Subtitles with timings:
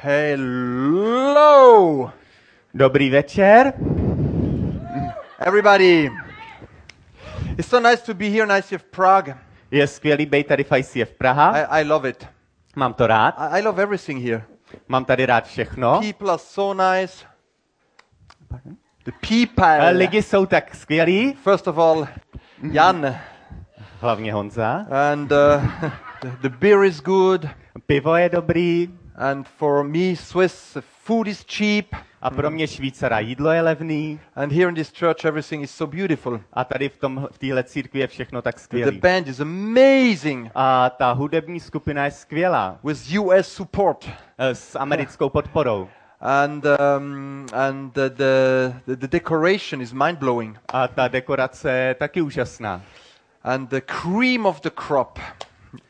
[0.00, 2.10] Hello,
[2.74, 3.72] Dobrý večer.
[5.38, 6.10] everybody.
[7.58, 9.34] It's so nice to be here, nice of Prague.
[9.70, 11.50] Je skvělý být tady v ICF Praha.
[11.50, 12.26] I, I love it.
[12.76, 13.34] Mám to rád.
[13.38, 14.42] I, I love everything here.
[14.88, 16.00] Mám tady rád všechno.
[16.00, 17.24] People are so nice.
[19.04, 19.90] The Eh, people.
[19.90, 21.34] Lidi jsou tak skvělí.
[21.44, 22.08] First of all,
[22.72, 23.16] Jan,
[24.00, 24.86] Hlavně Honza.
[25.12, 25.38] and uh,
[26.22, 27.46] the, the beer is good.
[27.86, 28.88] Pivo je dobrý.
[29.20, 31.86] And for me, Swiss the food is cheap.
[32.22, 34.20] A pro mě Švýcara jídlo je levný.
[34.36, 36.40] And here in this church, everything is so beautiful.
[36.52, 38.98] A tady v, tom, v téhle církvi je všechno tak The skvělý.
[38.98, 42.78] band is amazing A ta hudební skupina je skvělá.
[42.84, 44.10] with US support.
[44.38, 45.88] eh, S americkou podporou.
[46.20, 50.58] And um, and the, the the the decoration is mind blowing.
[50.68, 52.82] A ta dekorace je taky úžasná.
[53.44, 55.18] And the cream of the crop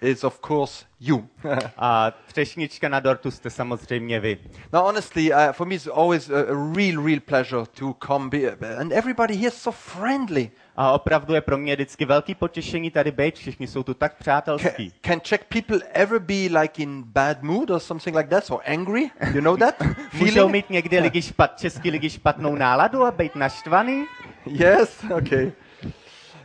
[0.01, 1.28] is of course you.
[1.77, 4.38] A třešnička na dortu jste samozřejmě vy.
[4.73, 8.31] now, honestly, uh, for me, it's always a, a real, real pleasure to come.
[8.31, 8.50] Be,
[8.81, 10.50] and everybody here is so friendly.
[10.77, 13.36] A opravdu je pro mě vždycky velký potěšení tady být.
[13.36, 14.92] Všichni jsou tu tak Can, přátelský.
[15.03, 19.11] can Czech people ever be like in bad mood or something like that, or angry?
[19.34, 19.75] You know that
[20.12, 24.05] Můžou mít někdy lidi špat, český lidi špatnou náladu a být naštvaný?
[24.47, 25.05] Yes.
[25.16, 25.53] Okay.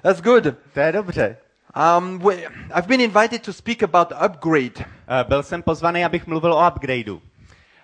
[0.02, 0.44] That's good.
[0.74, 1.38] To je dobře.
[1.76, 4.86] Um, we, I've been invited to speak about upgrade.
[5.08, 7.22] Eh, Byl jsem pozvaný, abych mluvil o upgradeu.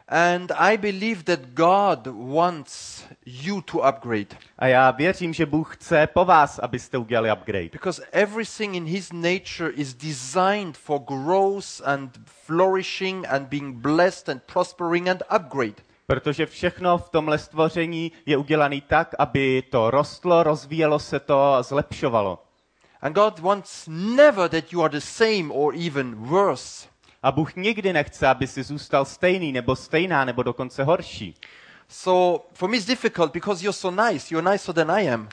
[0.07, 6.07] And I believe that God wants you to upgrade A já věřím, že Bůh chce
[6.07, 7.69] po vás, abyste udělali upgrade.
[7.71, 14.43] because everything in His nature is designed for growth and flourishing and being blessed and
[14.53, 15.75] prospering and upgrade.
[16.07, 21.63] Protože všechno v tomhle stvoření je udělané tak, aby to rostlo, rozvíjelo se to a
[21.63, 22.39] zlepšovalo.
[23.01, 26.87] And God wants never that you are the same or even worse.
[27.23, 31.35] A Bůh nikdy nechce, aby si zůstal stejný, nebo stejná, nebo dokonce horší.
[31.87, 34.33] So for me, it's difficult because you're so nice.
[34.33, 35.21] You're nicer than I am.
[35.21, 35.27] Uh,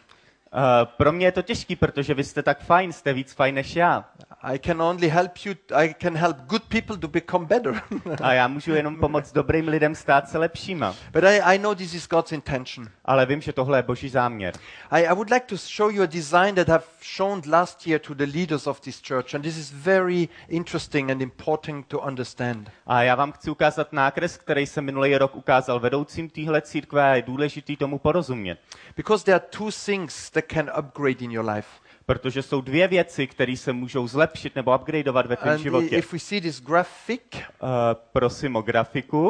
[0.84, 4.04] pro mě je to těžký, protože vy jste tak fajn, jste víc fajn než já.
[4.48, 5.54] I can only help you.
[5.74, 7.82] I can help good people to become better.
[8.22, 10.94] A já můžu jenom pomoct dobrým lidem stát se lepšíma.
[11.12, 12.88] but I, I know this is God's intention.
[13.04, 14.54] Ale vím, že tohle je boží záměr.
[14.90, 16.86] I, I would like to show you a design that I've
[17.16, 21.22] shown last year to the leaders of this church, and this is very interesting and
[21.22, 22.70] important to understand.
[22.86, 27.14] A já vám chci ukázat nákres, který jsem minulý rok ukázal vedoucím téhle církve a
[27.14, 28.58] je důležitý tomu porozumět.
[28.96, 31.68] Because there are two things that can upgrade in your life.
[32.06, 35.96] Protože jsou dvě věci, které se můžou zlepšit nebo upgradeovat ve tvém životě.
[35.96, 37.20] if we see this graphic,
[37.62, 37.68] Uh,
[38.12, 39.28] prosím o grafiku.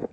[0.00, 0.10] uh,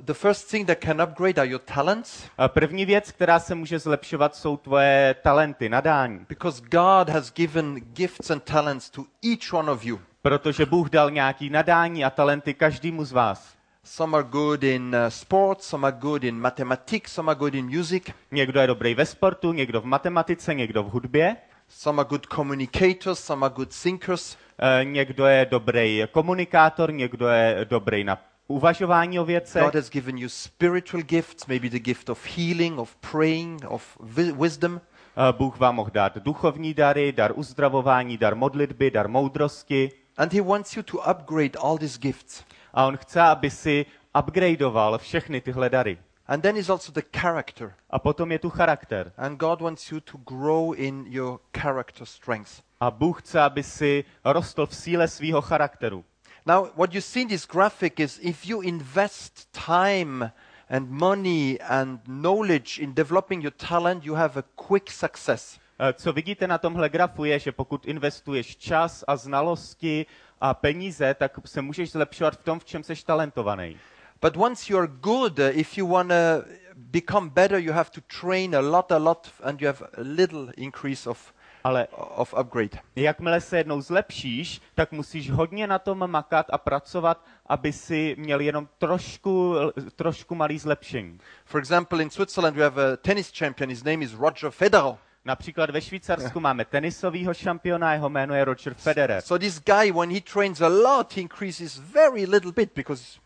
[0.00, 3.78] the first thing that can upgrade are your talents, A první věc, která se může
[3.78, 6.26] zlepšovat, jsou tvoje talenty, nadání.
[6.28, 10.00] because God has given gifts and talents to each one of you.
[10.22, 13.59] Protože Bůh dal nějaký nadání a talenty každému z vás.
[13.84, 17.66] Some are good in uh, sports, some are good in mathematics, some are good in
[17.66, 21.36] music, Někdo je dobrý ve sportu, někdo v matematice, někdo v hudbě.
[21.68, 24.36] some are good communicators, some are good thinkers.
[24.80, 28.18] Eh, Někdo je dobrý komunikátor, někdo je dobrý na
[28.48, 29.62] uvažování o věcech.
[29.62, 34.32] God has given you spiritual gifts, maybe the gift of healing, of praying, of wi-
[34.42, 34.80] wisdom.
[35.16, 39.90] Eh, Bůh vám mohl dát duchovní dary, dar uzdravování, dar modlitby, dar moudrosti.
[40.16, 42.44] And He wants you to upgrade all these gifts.
[42.74, 45.98] A on chce, aby si upgradeoval všechny tyhle dary.
[46.26, 47.74] And then is also the character.
[47.90, 49.12] A potom je tu charakter.
[49.16, 52.62] And God wants you to grow in your character strengths.
[52.80, 56.04] A Bůh chce, aby si rostl v síle svého charakteru.
[56.46, 60.30] Now, what you see in this graphic is if you invest time
[60.68, 65.58] and money and knowledge in developing your talent, you have a quick success.
[65.78, 70.06] Eh, Co vidíte na tomhle grafu je, že pokud investuješ čas a znalosti
[70.40, 73.78] a peníze, tak se můžeš zlepšovat v tom, v čem jsi talentovaný.
[74.22, 76.44] But once you are good, uh, if you want to
[76.76, 80.52] become better, you have to train a lot, a lot, and you have a little
[80.56, 81.32] increase of,
[81.64, 82.78] Ale of upgrade.
[82.96, 88.40] jakmile se jednou zlepšíš, tak musíš hodně na tom makat a pracovat, aby si měl
[88.40, 89.54] jenom trošku,
[89.96, 91.18] trošku malý zlepšení.
[91.44, 93.70] For example, in Switzerland, we have a tennis champion.
[93.70, 94.96] His name is Roger Federer.
[95.24, 99.22] Například ve Švýcarsku máme tenisového šampiona, jeho jméno je Roger Federer.
[99.22, 103.20] So this guy, when he trains a lot, he increases very little bit because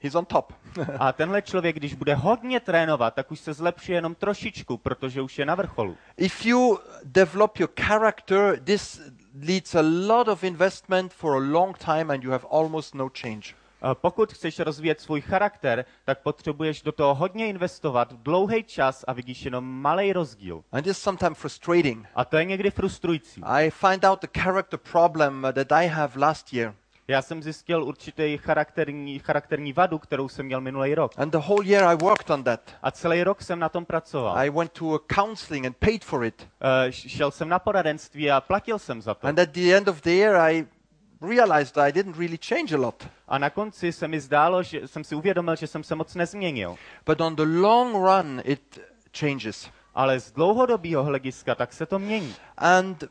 [0.00, 0.52] he's on top.
[0.98, 5.38] A tenhle člověk, když bude hodně trénovat, tak už se zlepšuje jenom trošičku, protože už
[5.38, 5.96] je na vrcholu.
[6.16, 9.00] if you develop your character, this
[9.42, 13.54] leads a lot of investment for a long time and you have almost no change.
[13.82, 19.12] A Pokud chceš rozvíjet svůj charakter, tak potřebuješ do toho hodně investovat dlouhý čas a
[19.12, 20.62] vidíš jenom malý rozdíl.
[20.72, 22.06] And is sometimes frustrating.
[22.14, 23.40] A to je někdy frustrující.
[23.44, 26.74] I find out the character problem uh, that I have last year.
[27.08, 31.12] Já jsem zjistil určitý charakterní, charakterní vadu, kterou jsem měl minulý rok.
[31.16, 32.60] And the whole year I worked on that.
[32.82, 34.38] A celý rok jsem na tom pracoval.
[34.38, 36.48] I went to a counseling and paid for it.
[36.60, 39.26] Eh, š- Šel jsem na poradenství a platil jsem za to.
[39.26, 40.66] And at the end of the year, I
[41.20, 43.08] realized I didn't really change a lot.
[43.28, 46.76] A na konci se mi zdálo, že jsem si uvědomil, že jsem se moc nezměnil.
[47.06, 48.80] But on the long run, it
[49.18, 49.70] changes.
[49.94, 52.34] Ale z dlouhodobého hlediska tak se to mění.
[52.56, 53.04] And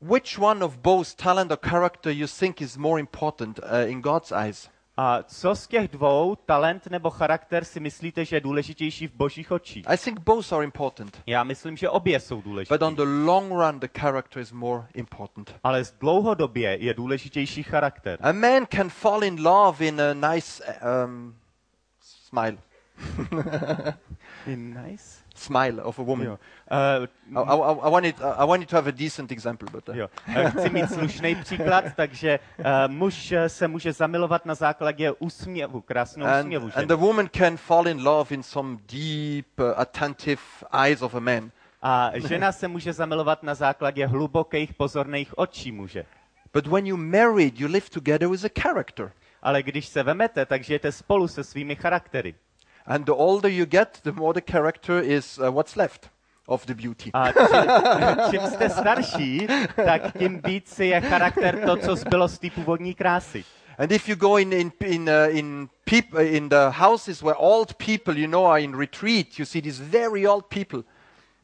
[0.00, 4.32] which one of both talent or character you think is more important uh, in God's
[4.32, 4.70] eyes?
[4.96, 9.50] A co z těch dvou, talent nebo charakter, si myslíte, že je důležitější v božích
[9.50, 9.84] očích?
[9.88, 11.22] I think both are important.
[11.26, 12.74] Já myslím, že obě jsou důležité.
[12.74, 15.54] But on the long run, the character is more important.
[15.64, 18.18] Ale z dlouhodobě je důležitější charakter.
[18.22, 20.64] A man can fall in love in a nice
[21.04, 21.36] um,
[22.00, 22.56] smile,
[24.46, 25.23] Nice.
[25.34, 26.28] Smile of a woman.
[26.28, 26.36] Uh,
[27.36, 29.96] I, I, I, want it, I want you to have a decent example, but uh,
[29.96, 30.08] jo.
[30.28, 35.80] Eh, Chci mít slušný příklad, takže uh, muž eh, se může zamilovat na základě úsměvu,
[35.80, 36.66] krásnou and, úsměvu.
[36.66, 36.86] and ženy.
[36.86, 40.42] the woman can fall in love in some deep, uh, attentive
[40.72, 41.50] eyes of a man.
[41.82, 46.04] A žena se může zamilovat na základě hlubokých pozorných očí muže.
[46.52, 49.12] But when you married, you live together with a character.
[49.42, 52.34] Ale když se vemete, tak žijete spolu se svými charaktery.
[52.86, 56.10] And the older you get, the more the character is uh, what's left
[56.46, 57.10] of the beauty.
[57.14, 57.70] A čím,
[58.30, 59.46] čím jste starší,
[59.84, 63.44] tak tím víc je charakter to, co zbylo z té původní krásy.
[63.78, 67.36] And if you go in in in uh, in, peop- uh, in the houses where
[67.38, 70.82] old people, you know, are in retreat, you see these very old people,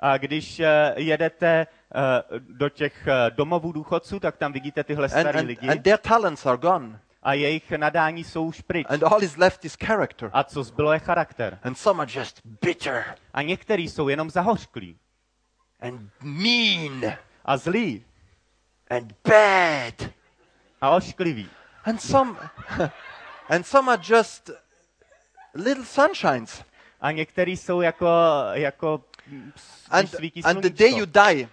[0.01, 5.21] A když eh, jedete eh, do těch eh, domovů důchodců, tak tam vidíte tyhle and,
[5.21, 8.87] starý and, lidi and their talents are gone, a jejich nadání jsou už pryč.
[8.90, 10.31] and all is left is character.
[10.32, 11.58] A co zbylo je charakter.
[11.62, 14.99] And some are just bitter A některý jsou jenom zahořklí
[15.81, 17.12] and mean
[17.44, 18.05] a zlí
[18.90, 20.11] and bad,
[20.81, 21.50] a oškliví.
[21.84, 22.37] and some
[23.49, 24.50] and some are just
[25.55, 26.64] little sunshines.
[27.00, 28.06] A některý jsou jako,
[28.52, 29.05] jako
[29.90, 31.49] And svítí and the day you die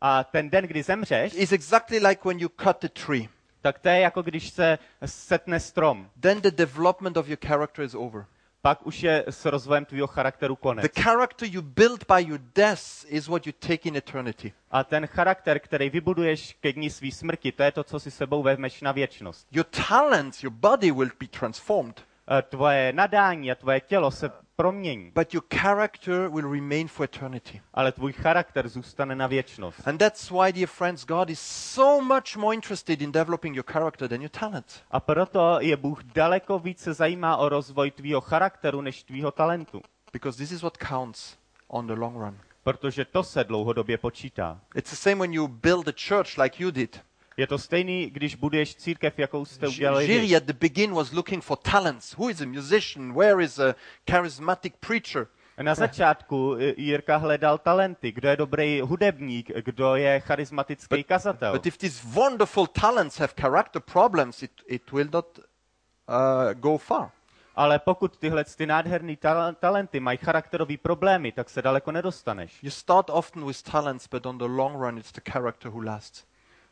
[0.00, 3.28] A ten den, kdy zemřeš, is exactly like when you cut the tree.
[3.60, 6.10] Tak to je jako když se setne strom.
[6.20, 8.26] Then the development of your character is over.
[8.62, 10.82] Pak už je s rozvojem tvýho charakteru konec.
[10.82, 14.52] The character you build by your death is what you take in eternity.
[14.70, 18.42] A ten charakter, který vybuduješ ke dní svý smrti, to je to, co si sebou
[18.42, 19.46] vezmeš na věčnost.
[19.52, 22.02] Your talents, your body will be transformed,
[22.38, 24.30] Eh, Tvoje nadání a tvoje tělo se
[24.60, 27.60] promění, but your character will remain for eternity.
[27.74, 29.88] ale tvůj charakter zůstane na věčnost.
[29.88, 34.08] And that's why, dear friends, God is so much more interested in developing your character
[34.08, 34.82] than your talents.
[34.90, 39.82] A proto je Bůh daleko více zajímá o rozvoj tvýho charakteru než tvýho talentu.
[40.12, 41.36] Because this is what counts
[41.68, 42.38] on the long run.
[42.62, 44.60] Protože to se dlouhodobě počítá.
[44.74, 47.00] It's the same when you build a church like you did.
[47.36, 50.06] Je to stejný, když buduješ církev, jakou jste udělali.
[50.06, 52.16] Jiri at the begin was looking for talents.
[52.16, 53.12] Who is a musician?
[53.14, 53.74] Where is a
[54.10, 55.26] charismatic preacher?
[55.62, 61.52] Na začátku eh, Jirka hledal talenty, kdo je dobrý hudebník, kdo je charismatický kazatel.
[61.52, 67.10] But if these wonderful talents have character problems, it, it will not uh, go far.
[67.56, 72.62] Ale pokud tyhle ty nádherný tal- talenty mají charakterové problémy, tak se daleko nedostaneš.
[72.62, 76.24] You start often with talents, but on the long run, it's the character who lasts.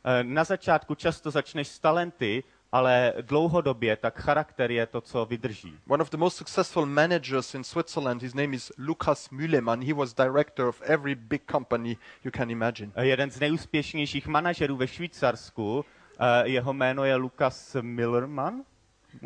[0.05, 5.77] Eh, Na začátku často začneš s talenty, ale dlouhodobě tak charakter je to, co vydrží.
[5.87, 9.87] One of the most successful managers in Switzerland, his name is Lukas Mühlemann.
[9.87, 12.91] He was director of every big company you can imagine.
[12.95, 15.85] Eh, Jeden z nejúspěšnějších manažerů ve Švýcarsku,
[16.19, 18.63] eh, jeho jméno je Lukas Millerman.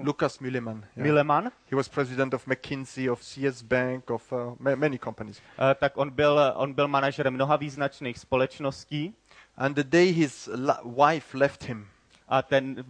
[0.03, 0.77] Lukas Mühlemann.
[0.95, 1.07] yeah.
[1.07, 1.51] Mileman.
[1.71, 5.41] He was president of McKinsey, of CS Bank, of uh, ma- many companies.
[5.71, 9.15] Eh, Tak on byl, on byl manažerem mnoha význačných společností
[9.57, 10.49] And the day his
[10.83, 11.87] wife left him,
[12.27, 12.83] a ten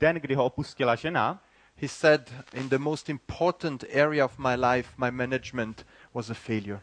[0.00, 1.38] den, kdy ho opustila žena,
[1.76, 5.84] he said, In the most important area of my life, my management
[6.14, 6.80] was a failure.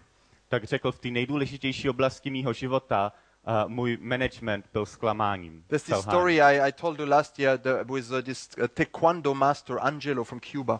[0.50, 3.13] tak řekl v té nejdůležitější oblasti mého života,
[3.48, 5.63] uh, můj management byl zklamáním.
[5.68, 6.12] This selháním.
[6.12, 10.24] story I, I told you last year the, with uh, this uh, taekwondo master, Angelo
[10.24, 10.80] from Cuba.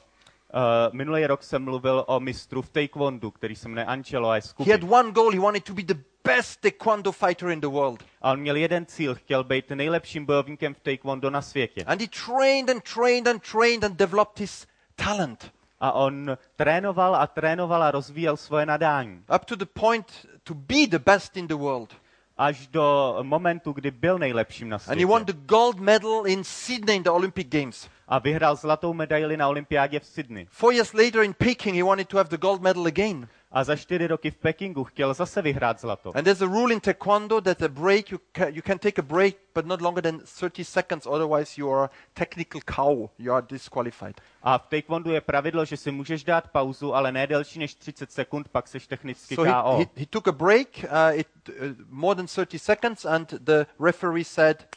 [0.56, 4.42] Uh, minulý rok jsem mluvil o mistru v taekwondu, který se jmenuje Angelo a je
[4.66, 8.04] He had one goal, he wanted to be the best taekwondo fighter in the world.
[8.22, 11.84] A on měl jeden cíl, chtěl být nejlepším bojovníkem v taekwondo na světě.
[11.88, 17.28] And he trained and trained and trained and developed his talent A on trénoval a
[17.28, 19.24] trénoval a rozvíjel svoje nadání.
[19.36, 21.94] up to the point to be the best in the world.
[22.38, 25.34] Až do momentu, kdy byl nejlepším na And he won světě.
[25.34, 27.90] the gold medal in Sydney in the Olympic Games.
[28.08, 30.48] A vyhrál zlatou medaili na olympiádě v Sydney.
[30.52, 33.28] Four years later in Peking, he wanted to have the gold medal again.
[33.54, 36.12] a za čtyři roky v Pekingu chtěl zase vyhrát zlato.
[36.16, 39.06] And there's a rule in Taekwondo that a break, you can, you can take a
[39.06, 43.10] break, but not longer than 30 seconds, otherwise you are a technical cow.
[43.20, 44.22] You are disqualified.
[44.44, 48.12] A v taekwondu je pravidlo, že si můžeš dát pauzu, ale ne delší než 30
[48.12, 49.78] sekund, pak seš technicky So he, KO.
[49.78, 51.54] he, he took a break, uh, it, uh,
[51.90, 54.68] more than 30 seconds, and the referee said,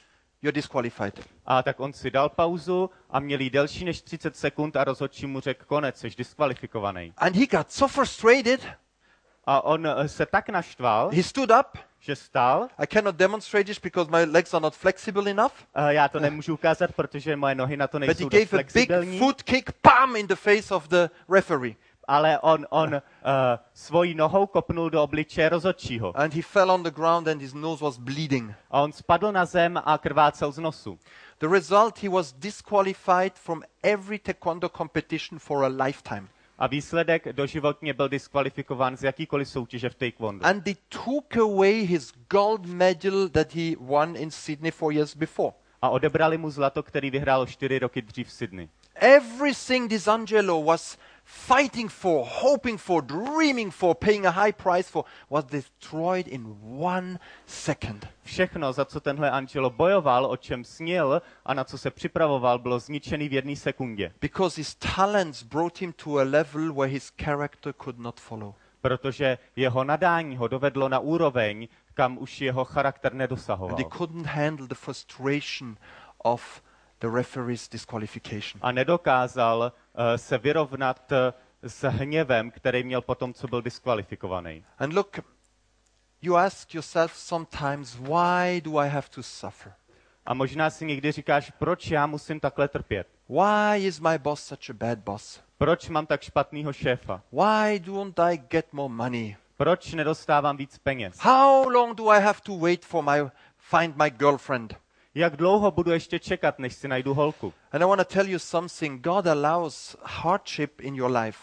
[0.47, 1.21] You're disqualified.
[1.47, 5.27] A tak on si dal pauzu a měl jí delší než 30 sekund a rozhodčí
[5.27, 7.13] mu řekl konec, jsi diskvalifikovaný.
[7.17, 8.61] And he got so frustrated,
[9.45, 11.79] A on eh, se tak naštval, he stood up.
[12.01, 12.69] že stál.
[12.79, 15.53] I cannot demonstrate this because my legs are not flexible enough.
[15.75, 18.67] Eh, Já to nemůžu ukázat, protože moje nohy na to But he nejsou gave a
[18.75, 21.77] big foot kick, bam, in the face of the referee.
[22.09, 23.01] Ale on, on uh,
[23.75, 26.13] svojí nohou kopnul do obličeje rozhodčího.
[26.17, 28.55] And he fell on the ground and his nose was bleeding.
[28.71, 30.99] A on spadl na zem a krvácel z nosu.
[31.39, 36.29] The result, he was disqualified from every taekwondo competition for a lifetime.
[36.59, 40.47] A výsledek doživotně byl diskvalifikován z jakýkoliv soutěže v taekwondu.
[40.47, 45.53] And they took away his gold medal that he won in Sydney four years before.
[45.83, 48.69] A odebrali mu zlato, který vyhrál čtyři roky dřív v Sydney.
[48.95, 55.05] Everything this Angelo was fighting for, hoping for, dreaming for, paying a high price for,
[55.29, 58.09] was destroyed in one second.
[58.25, 62.79] Všechno, za co tenhle Angelo bojoval, o čem snil a na co se připravoval, bylo
[62.79, 64.13] zničený v jedné sekundě.
[64.21, 68.55] Because his talents brought him to a level where his character could not follow.
[68.81, 73.77] Protože jeho nadání ho dovedlo na úroveň, kam už jeho charakter And nedosahoval.
[73.77, 75.77] he couldn't handle the frustration
[76.19, 76.63] of
[77.01, 78.61] the referee's disqualification.
[78.63, 81.19] A nedokázal uh, se vyrovnat uh,
[81.63, 84.65] s hněvem, který měl potom, co byl diskvalifikovaný.
[84.79, 85.19] And look,
[86.23, 89.73] you ask yourself sometimes, why do I have to suffer?
[90.27, 93.09] A možná si někdy říkáš, proč já musím takhle trpět?
[93.29, 95.41] Why is my boss such a bad boss?
[95.59, 97.23] Proč mám tak špatného šéfa?
[97.33, 99.37] Why don't I get more money?
[99.57, 101.19] Proč nedostávám víc peněz?
[101.21, 104.77] How long do I have to wait for my find my girlfriend?
[105.17, 107.55] Jak dlouho budu ještě čekat, než si najdu holku?
[107.73, 109.05] And I want to tell you something.
[109.05, 111.39] God allows hardship in your life.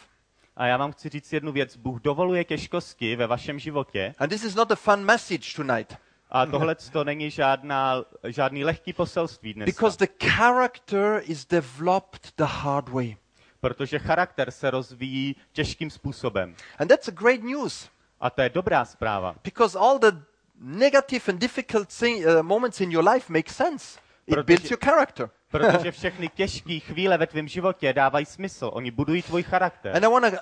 [0.55, 1.77] A já vám chci říct jednu věc.
[1.77, 5.97] Bůh dovoluje těžkosti ve vašem životě And this is not a fun message tonight.
[6.31, 9.65] a tohle to není žádná, žádný lehký poselství dnes.
[9.65, 13.15] Because the character is developed the hard way.
[13.59, 16.55] Protože charakter se rozvíjí těžkým způsobem.
[16.79, 17.89] And that's a great news.
[18.19, 19.35] A to je dobrá zpráva.
[19.43, 20.11] Because all the
[20.63, 23.99] negative and difficult thing, uh, moments in your life make sense.
[24.27, 25.29] It Protože- builds your character.
[25.51, 28.69] Protože všechny těžké chvíle ve tvém životě dávají smysl.
[28.73, 29.95] Oni budují tvůj charakter.
[29.95, 30.37] And I want to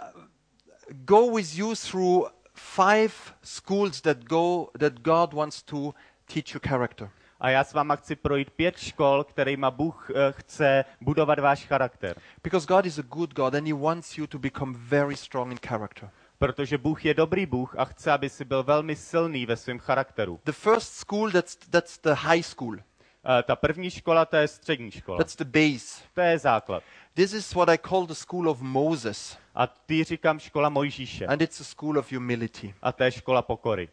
[0.89, 3.13] go with you through five
[3.43, 5.93] schools that go that God wants to
[6.33, 7.09] teach you character.
[7.39, 12.15] A já s váma chci projít pět škol, kterýma Bůh eh, chce budovat váš charakter.
[12.43, 15.57] Because God is a good God and He wants you to become very strong in
[15.67, 16.09] character.
[16.41, 20.39] Protože Bůh je dobrý Bůh a chce, aby si byl velmi silný ve svém charakteru.
[20.45, 22.77] The first school, that's, that's the high school.
[22.77, 25.17] Eh, Ta první škola, to je střední škola.
[25.17, 26.03] That's the base.
[26.13, 26.83] To je základ.
[27.13, 29.37] This is what I call the school of Moses.
[29.55, 31.25] A ty říkám škola Mojžíše.
[31.25, 32.73] And it's a school of humility.
[32.81, 33.89] A to je škola pokory.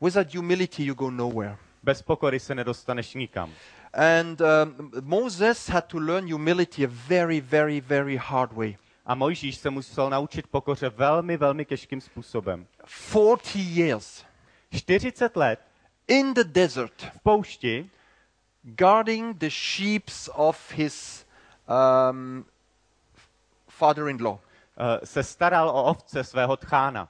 [0.00, 1.56] Without humility, you go nowhere.
[1.82, 3.52] Bez pokory se nedostaneš nikam.
[3.92, 8.76] And um, Moses had to learn humility a very, very, very hard way.
[9.08, 12.66] A Mojžíš se musel naučit pokoře velmi, velmi těžkým způsobem.
[12.86, 14.24] 40 years
[14.70, 15.60] 40 let
[16.08, 17.90] in the desert, v poušti
[18.62, 21.26] guarding the sheeps of his
[22.10, 22.44] um,
[23.68, 24.38] father in law.
[24.78, 27.08] eh, se staral o ovce svého tchána.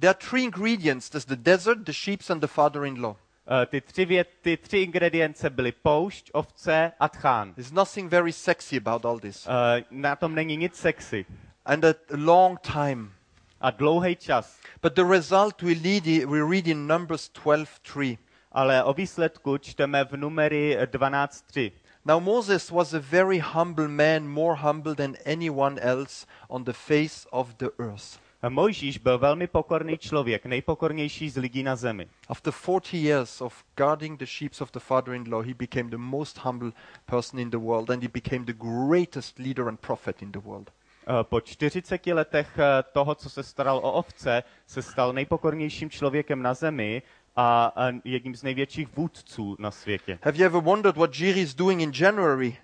[0.00, 3.16] There are three ingredients there's the desert, the sheeps, and the father in law.
[3.16, 3.23] Eh,
[3.66, 7.54] Ty tři, vět, ty tři ingredience byly poušť, ovce a tchán.
[7.54, 9.46] There's nothing very sexy about all this.
[9.46, 11.26] Eh, Na tom není nic sexy.
[11.64, 13.12] And a long time.
[13.60, 14.60] A dlouhý čas.
[14.82, 18.18] But the result we read, we read in Numbers 12:3.
[18.52, 21.72] Ale o výsledku čteme v numery 12.3.
[22.04, 27.26] Now Moses was a very humble man, more humble than anyone else on the face
[27.32, 28.23] of the earth.
[28.48, 32.08] Mojžíš byl velmi pokorný člověk, nejpokornější z lidí na zemi.
[32.28, 36.70] After 40 years of guarding the sheep of the father-in-law, he became the most humble
[37.06, 40.70] person in the world and he became the greatest leader and prophet in the world.
[41.06, 46.42] Eh, Po 40 letech eh, toho, co se staral o ovce, se stal nejpokornějším člověkem
[46.42, 47.02] na zemi
[47.36, 50.18] a a jedním z největších vůdců na světě.
[50.22, 52.56] Have you ever wondered what Jiri is doing in January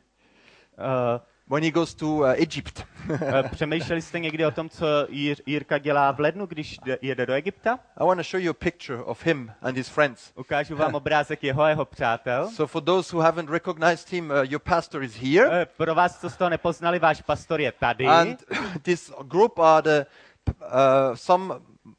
[0.80, 2.84] Eh, when he goes to uh, Egypt?
[3.22, 7.32] eh, Přemýšleli jste někdy o tom, co Jir- Jirka dělá v lednu, když jede do
[7.32, 7.78] Egypta?
[7.96, 10.32] I want to show you a picture of him and his friends.
[10.36, 12.48] Ukážu vám obrázek jeho a jeho přátel.
[12.50, 15.62] So for those who haven't recognized him, uh, your pastor is here.
[15.62, 18.06] Eh, Pro vás, co z toho nepoznali, váš pastor je tady.
[18.06, 18.42] And
[18.82, 20.06] this group are the
[20.48, 21.54] uh, some,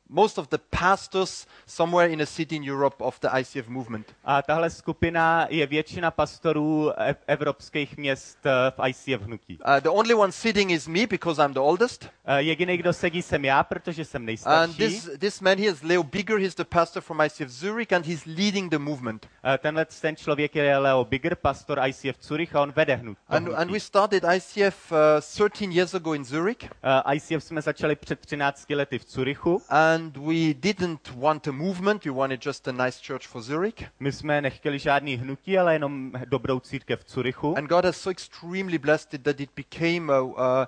[0.10, 4.16] most of the pastors somewhere in a city in Europe of the ICF movement.
[4.26, 9.60] A tahle skupina je většina pastorů ev- evropských měst eh, v ICF hnutí.
[9.68, 12.10] Uh, the only one sitting is me because I'm the oldest.
[12.26, 14.78] Eh, Jediný, kdo sedí, jsem já, protože jsem And nejstarší.
[14.78, 16.38] this, this man here is Leo Bigger.
[16.40, 19.28] He's the pastor from ICF Zurich and he's leading the movement.
[19.44, 23.18] Eh, Tenhle ten člověk je Leo Bigger, pastor ICF Zurich a on vede hnut.
[23.28, 23.58] to And, hnutí.
[23.62, 26.64] and we started ICF uh, 13 years ago in Zurich.
[26.64, 29.62] Eh, ICF jsme začali před 13 lety v Curychu.
[29.74, 32.04] And we didn't want a movement.
[32.04, 33.86] We wanted just a nice church for Zurich.
[34.00, 37.58] My jsme nechtěli žádný hnutí, ale jenom dobrou církev v Curychu.
[37.58, 40.66] And God has so extremely blessed it that it became a, uh,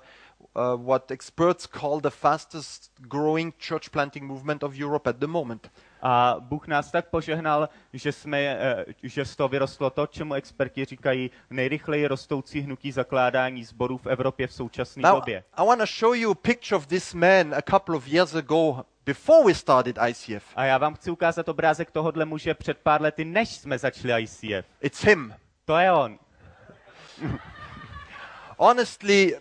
[0.56, 5.70] uh, what experts call the fastest growing church planting movement of Europe at the moment.
[6.02, 10.84] A Bůh nás tak požehnal, že, jsme, eh, že z toho vyrostlo to, čemu experti
[10.84, 15.44] říkají nejrychleji rostoucí hnutí zakládání sborů v Evropě v současné Now, době.
[15.54, 18.84] I want to show you a picture of this man a couple of years ago
[19.06, 20.42] before we started ICF.
[20.56, 24.66] A já vám chci ukázat obrázek tohohle muže před pár lety, než jsme začali ICF.
[24.80, 25.34] It's him.
[25.64, 26.18] To je on.
[28.58, 29.38] Honestly,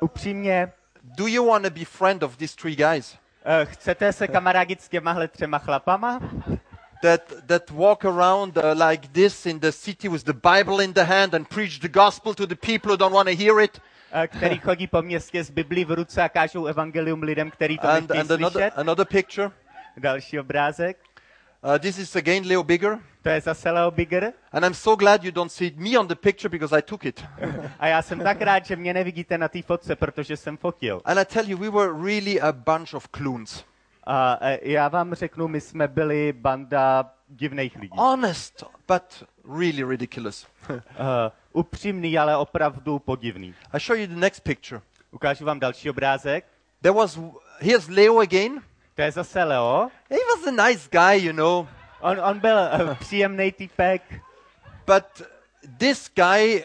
[0.00, 4.82] Upřímně, do you want to be friend of these three guys eh, chcete se kamarádit
[4.82, 6.20] s těmahle třema chlapama?
[7.02, 11.04] that that walk around uh, like this in the city with the Bible in the
[11.04, 13.80] hand and preach the gospel to the people who don't want to hear it?
[14.12, 17.88] Eh, který chodí po městě s Biblí v ruce a kážou evangelium lidem, který to
[17.88, 18.72] And, and another, slyšet.
[18.78, 19.50] another picture.
[19.96, 20.96] Další obrázek.
[21.62, 22.98] Uh, this is again Leo Bigger.
[23.22, 24.32] To je zase Leo Bigger.
[24.52, 27.24] And I'm so glad you don't see me on the picture because I took it.
[27.78, 31.02] A já jsem tak rád, že mě nevidíte na té fotce, protože jsem fotil.
[31.04, 33.64] and I tell you, we were really a bunch of clones.
[34.06, 37.96] A eh, já vám řeknu, my jsme byli banda divných lidí.
[37.96, 39.24] Honest, but
[39.58, 40.46] really ridiculous.
[40.70, 40.76] Uh,
[41.56, 43.54] upřímný, ale opravdu podivný.
[43.72, 44.80] I show you the next picture.
[45.10, 46.44] Ukážu vám další obrázek.
[46.82, 47.18] There was,
[47.58, 48.62] here's Leo again.
[48.94, 49.90] To je zase Leo.
[50.10, 51.66] He was a nice guy, you know.
[52.00, 54.02] On, on byl uh, příjemný týpek,
[54.86, 55.22] But
[55.78, 56.64] this guy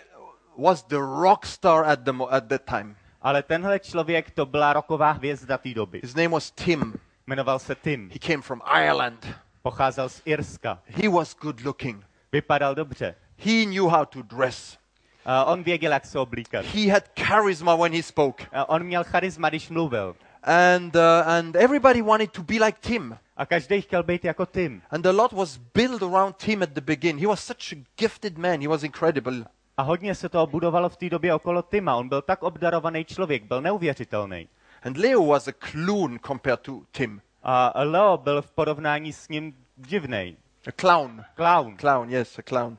[0.57, 2.95] was the rock star at, the, at that time.
[3.21, 5.99] ale tenhle člověk to byla roková hvězda té doby.
[6.03, 6.93] His name was Tim.
[7.27, 8.09] Jmenoval se Tim.
[8.09, 9.27] He came from Ireland.
[9.61, 10.79] Pocházel z Irska.
[10.85, 12.05] He was good looking.
[12.31, 13.15] Vypadal dobře.
[13.37, 14.77] He knew how to dress.
[15.25, 16.65] Uh, on věděl, jak se oblíkat.
[16.65, 18.43] He had charisma when he spoke.
[18.43, 20.15] Uh, on měl charisma, když mluvil.
[20.43, 23.17] And, uh, and everybody wanted to be like Tim.
[23.37, 24.81] A každý chtěl být jako Tim.
[24.89, 27.21] And a lot was built around Tim at the beginning.
[27.21, 28.61] He was such a gifted man.
[28.61, 29.45] He was incredible.
[29.77, 31.95] A hodně se toho budovalo v té době okolo Tima.
[31.95, 34.47] On byl tak obdarovaný člověk, byl neuvěřitelný.
[34.83, 37.21] And Leo was a clown compared to Tim.
[37.43, 40.37] A Leo byl v porovnání s ním divný.
[40.67, 41.23] A clown.
[41.35, 41.77] Clown.
[41.77, 42.77] Clown, yes, a clown.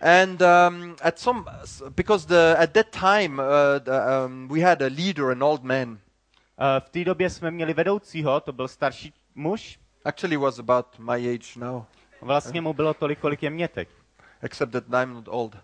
[0.00, 1.44] And um, at some,
[1.94, 5.88] because the, at that time uh, the, um, we had a leader, an old man.
[5.90, 9.78] Uh, v té době jsme měli vedoucího, to byl starší muž.
[10.04, 11.82] Actually, was about my age now,
[12.20, 13.88] Vlastně mu bylo tolik, kolik je mě teď.
[14.42, 15.56] except that I'm not old.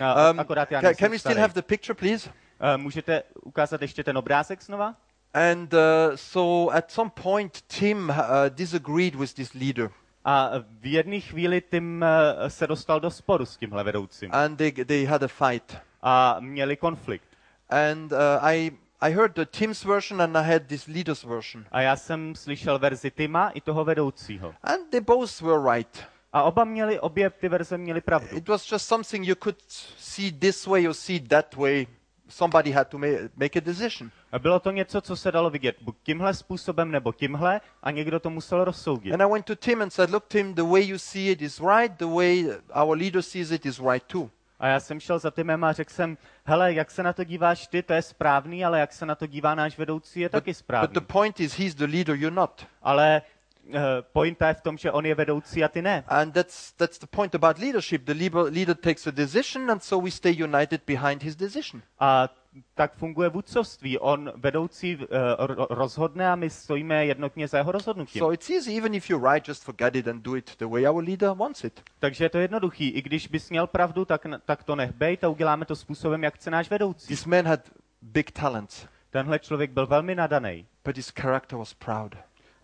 [0.00, 2.30] A, Um, akorát já can, can we still have the picture, please?
[2.30, 4.94] Uh, můžete ukázat ještě ten obrázek znova?
[5.34, 5.80] And uh,
[6.14, 8.14] so at some point, Tim uh,
[8.48, 9.90] disagreed with this leader,
[10.30, 14.30] A v jedné chvíli Tim uh, se dostal do sporu s tímhle vedoucím.
[14.32, 15.76] and they, they had a fight.
[16.02, 17.24] A měli konflikt.
[17.68, 21.64] And uh, I, I heard the Tim's version and I had this leader's version.
[21.70, 24.54] A já jsem slyšel verzi Tima i toho vedoucího.
[24.62, 26.04] And they both were right.
[26.32, 28.36] A oba měli, obě ty verze měly pravdu.
[28.36, 29.56] It was just something you could
[29.98, 31.86] see this way or see that way.
[32.28, 34.10] Somebody had to ma- make a decision.
[34.32, 38.20] A bylo to něco, co se dalo vidět buď tímhle způsobem nebo tímhle a někdo
[38.20, 39.12] to musel rozsoudit.
[39.14, 41.60] And I went to Tim and said, Look, Tim, the way you see it is
[41.60, 41.92] right.
[41.98, 42.44] The way
[42.82, 44.30] our leader sees it is right too.
[44.60, 47.66] A já jsem šel za Timem a řekl jsem, hele, jak se na to díváš
[47.66, 50.56] ty, to je správný, ale jak se na to dívá náš vedoucí, je taky But
[50.56, 50.94] správný.
[50.94, 52.66] the point is, he's the leader, you're not.
[52.82, 53.22] Ale
[53.68, 53.74] uh,
[54.12, 56.04] pointa je v tom, že on je vedoucí a ty ne.
[56.08, 58.04] And that's, that's the point about leadership.
[58.04, 61.82] The leader, leader takes a decision, and so we stay united behind his decision.
[62.00, 62.28] A
[62.74, 63.98] tak funguje vůdcovství.
[63.98, 65.06] On vedoucí uh,
[65.38, 68.18] ro- rozhodne a my stojíme jednotně za jeho rozhodnutím.
[68.18, 70.88] So it's easy, even if you're right, just forget it and do it the way
[70.88, 71.82] our leader wants it.
[71.98, 72.88] Takže je to jednoduchý.
[72.88, 76.34] I když bys měl pravdu, tak, tak to nech bejt a uděláme to způsobem, jak
[76.34, 77.06] chce náš vedoucí.
[77.06, 77.60] This man had
[78.02, 82.16] big talents, Tenhle člověk byl velmi nadaný, but his character was proud.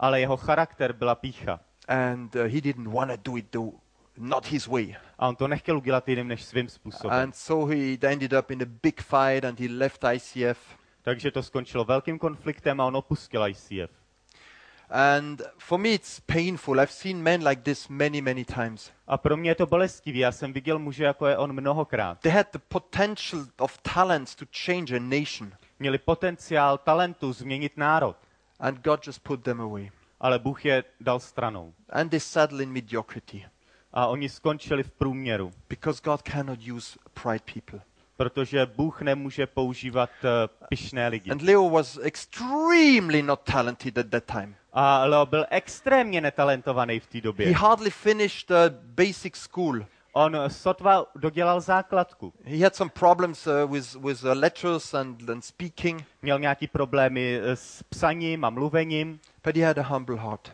[0.04, 1.60] Ale jeho charakter byla pícha.
[1.88, 3.58] And uh, he didn't want to do it the,
[4.18, 4.96] not his way.
[5.18, 7.18] A on to nechtěl udělat jiným než svým způsobem.
[7.18, 10.58] And so he ended up in a big fight and he left ICF.
[11.02, 13.90] Takže to skončilo velkým konfliktem a on opustil ICF.
[14.90, 16.80] And for me, it's painful.
[16.80, 18.90] I've seen men like this many, many times.
[19.06, 20.18] A pro mě je to bolestivý.
[20.18, 22.20] Já jsem viděl muže, jako je on mnohokrát.
[22.20, 25.52] They had the potential of talents to change a nation.
[25.78, 28.16] Měli potenciál talentu změnit národ.
[28.64, 29.90] And God just put them away.
[30.20, 31.74] ale Bůh je dal stranou.
[31.90, 33.46] And they settle in mediocrity
[33.92, 37.80] A oni skončili v průměru, because God cannot use pride people.
[38.16, 40.28] protože Bůh nemůže používat uh,
[40.68, 41.30] pyšné lidi.
[41.30, 44.54] And Leo was extremely not talented at that time.
[44.72, 47.52] A Leo byl extrémně netalentovaný v té He době.
[47.56, 49.86] hardly finished the basic school.
[50.16, 52.32] On sotva dodělal základku.
[52.44, 57.40] He had some problems uh, with, with uh, letters and, and speaking, Měl nějaký problémy
[57.42, 60.52] eh, s psaním a mluvením, but he had a humble heart.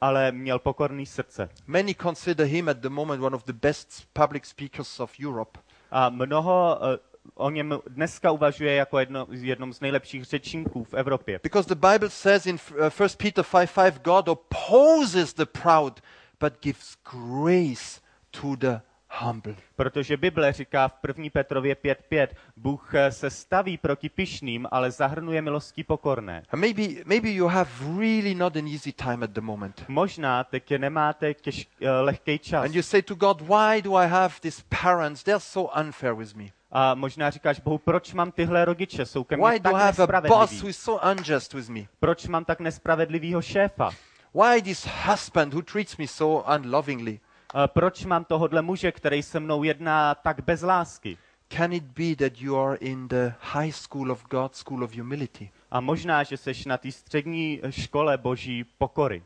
[0.00, 1.48] ale měl pokorný srdce.
[1.66, 5.60] Many consider him at the moment one of the best public speakers of Europe.
[5.90, 6.98] A mnoho eh,
[7.34, 11.40] o něm dneska uvažuje jako jedno, jednom z nejlepších řečníků v Evropě.
[11.42, 16.00] Because the Bible says in uh, 1 Peter 5 5, God opposes the proud,
[16.40, 19.54] but gives grace to the humble.
[19.76, 21.24] Protože Bible říká v 1.
[21.32, 26.42] Petrově 5.5, Bůh eh, se staví proti pyšným, ale zahrnuje milostí pokorné.
[26.50, 29.84] And maybe, maybe you have really not an easy time at the moment.
[29.88, 32.64] Možná teď nemáte těž, uh, lehký čas.
[32.64, 35.22] And you say to God, Why do I have these parents?
[35.22, 36.44] They're so unfair with me.
[36.70, 39.06] A možná říkáš, Bohu, proč mám tyhle rodiče?
[39.06, 40.60] Jsou ke Why mně do tak I have a boss nespravedliví.
[40.62, 41.80] who is so unjust with me?
[42.00, 43.90] Proč mám tak nespravedlivýho šéfa?
[44.34, 47.20] Why this husband who treats me so unlovingly?
[47.58, 51.18] A proč mám tohodle muže, který se mnou jedná tak bez lásky?
[51.48, 55.50] Can it be that you are in the high school of God, school of humility?
[55.70, 59.22] A možná, že seš na té střední škole boží pokory.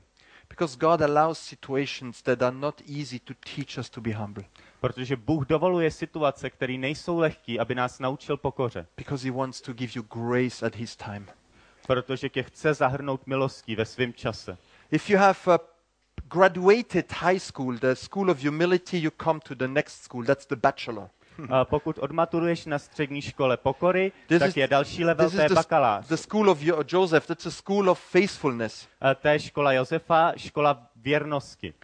[0.48, 4.44] Because God allows situations that are not easy to teach us to be humble.
[4.80, 8.86] Protože Bůh dovoluje situace, které nejsou lehké, aby nás naučil pokoře.
[8.96, 11.26] Because He wants to give you grace at His time.
[11.86, 14.58] Protože tě chce zahrnout milostí ve svém čase.
[14.90, 15.69] If you have uh,
[16.30, 20.24] graduated high school, the school of humility, you come to the next school.
[20.24, 21.08] That's the bachelor.
[21.50, 25.48] A pokud odmaturuješ na střední škole pokory, This tak is- je další level, to je
[25.48, 26.06] bakalář.
[26.08, 27.26] the school of Jo- Joseph.
[27.26, 28.88] That's a school of faithfulness.
[29.00, 31.74] A To je škola Josefa, škola věrnosti.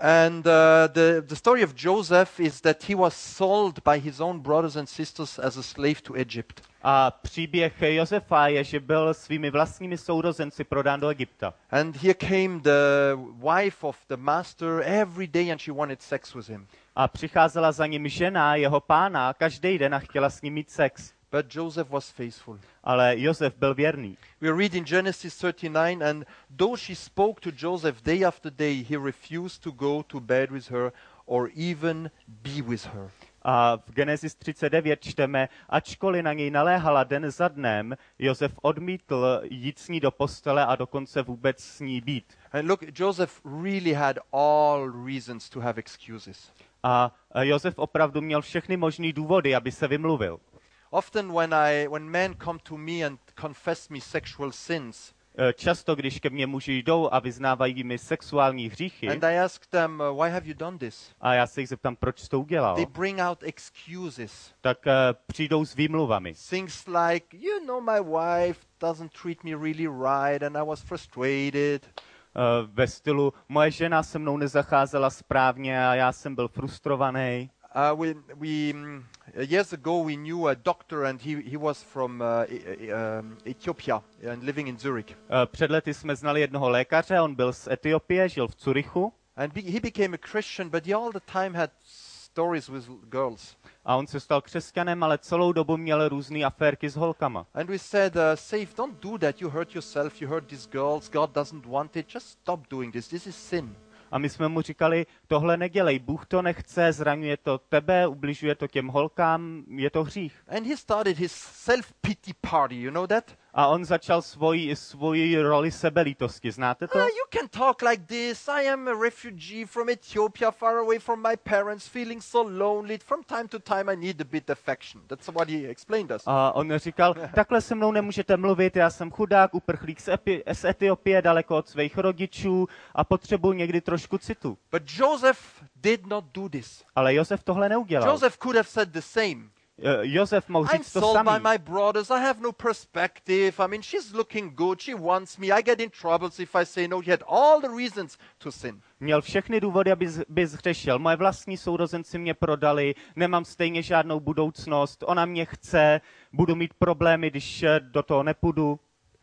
[0.00, 4.38] And uh, the, the story of Joseph is that he was sold by his own
[4.38, 6.62] brothers and sisters as a slave to Egypt.
[6.82, 11.54] A příběh Josefa je, že byl svými vlastními sourozenci prodán do Egypta.
[11.70, 13.16] And here came the
[13.54, 16.66] wife of the master every day and she wanted sex with him.
[16.96, 21.12] A přicházela za ním žena, jeho pána, každý den a chtěla s ním mít sex.
[21.30, 22.58] But Joseph was faithful.
[22.84, 24.16] Ale Josef byl věrný.
[24.40, 26.24] We read in Genesis 39 and
[26.56, 30.70] though she spoke to Joseph day after day, he refused to go to bed with
[30.70, 30.92] her
[31.26, 33.10] or even be with her.
[33.42, 39.78] A v Genesis 39 čteme, ačkoliv na něj naléhala den za dnem, Josef odmítl jít
[39.78, 42.24] s ní do postele a dokonce vůbec s ní být.
[42.52, 46.52] And look, Joseph really had all reasons to have excuses.
[46.82, 47.12] A
[47.42, 50.40] Josef opravdu měl všechny možné důvody, aby se vymluvil.
[50.90, 55.94] Often when I when men come to me and confess me sexual sins, E, Často,
[55.96, 60.22] když ke mně muži jdou a vyznávají mi sexuální hříchy, and I ask them, uh,
[60.22, 61.10] why have you done this?
[61.20, 64.52] a já se jich zeptám, proč jsi to udělal, They bring out excuses.
[64.60, 64.92] tak e,
[65.26, 66.34] přijdou s výmluvami.
[66.50, 71.86] Things like, you know, my wife doesn't treat me really right and I was frustrated.
[71.86, 77.50] E, Ve stylu, moje žena se mnou nezacházela správně a já jsem byl frustrovaný.
[77.74, 79.02] Uh, we, we mm,
[79.50, 83.36] years ago we knew a doctor and he, he was from uh, E- E- um,
[83.46, 84.02] Ethiopia
[84.32, 85.10] and living in Zurich.
[85.10, 89.52] E, Před lety jsme znali jednoho lékaře, on byl z Etiopie, žil v Curychu And
[89.52, 93.56] be, he became a Christian, but he all the time had stories with girls.
[93.84, 97.46] a on se stal křesťanem, ale celou dobu měl různé aférky s holkama.
[97.54, 99.40] And we said, uh, Safe, don't do that.
[99.40, 100.22] You hurt yourself.
[100.22, 101.10] You hurt these girls.
[101.10, 102.08] God doesn't want it.
[102.14, 103.08] Just stop doing this.
[103.08, 103.76] This is sin.
[104.10, 108.66] A my jsme mu říkali, tohle nedělej, Bůh to nechce, zraňuje to tebe, ubližuje to
[108.66, 110.44] těm holkám, je to hřích.
[110.48, 112.80] And he started his self pity party.
[112.80, 113.38] You know that?
[113.58, 116.98] A on začal svoji, svoji roli sebelítosti, znáte to?
[116.98, 118.48] Ah, you can talk like this.
[118.48, 122.98] I am a refugee from Ethiopia, far away from my parents, feeling so lonely.
[122.98, 125.02] From time to time, I need a bit affection.
[125.08, 126.22] That's what he explained us.
[126.26, 130.64] A on říkal, takhle se mnou nemůžete mluvit, já jsem chudák, uprchlík z, Epi, z
[130.64, 134.58] Etiopie, daleko od svých rodičů a potřebuji někdy trošku citu.
[134.70, 135.40] But Joseph
[135.76, 136.84] did not do this.
[136.94, 138.10] Ale Josef tohle neudělal.
[138.10, 139.57] Joseph could have said the same.
[139.82, 141.42] Eh, Josef mohl I'm říct to sold by samý.
[141.52, 142.10] my brothers.
[142.10, 143.64] I have no perspective.
[143.64, 144.80] I mean, she's looking good.
[144.80, 145.46] She wants me.
[145.46, 147.00] I get in troubles if I say no.
[147.00, 148.80] He had all the reasons to sin.
[149.00, 150.98] Měl všechny důvody, aby by zhřešil.
[150.98, 156.00] Moje vlastní sourozenci mě prodali, nemám stejně žádnou budoucnost, ona mě chce,
[156.32, 158.80] budu mít problémy, když eh, do toho nepůjdu.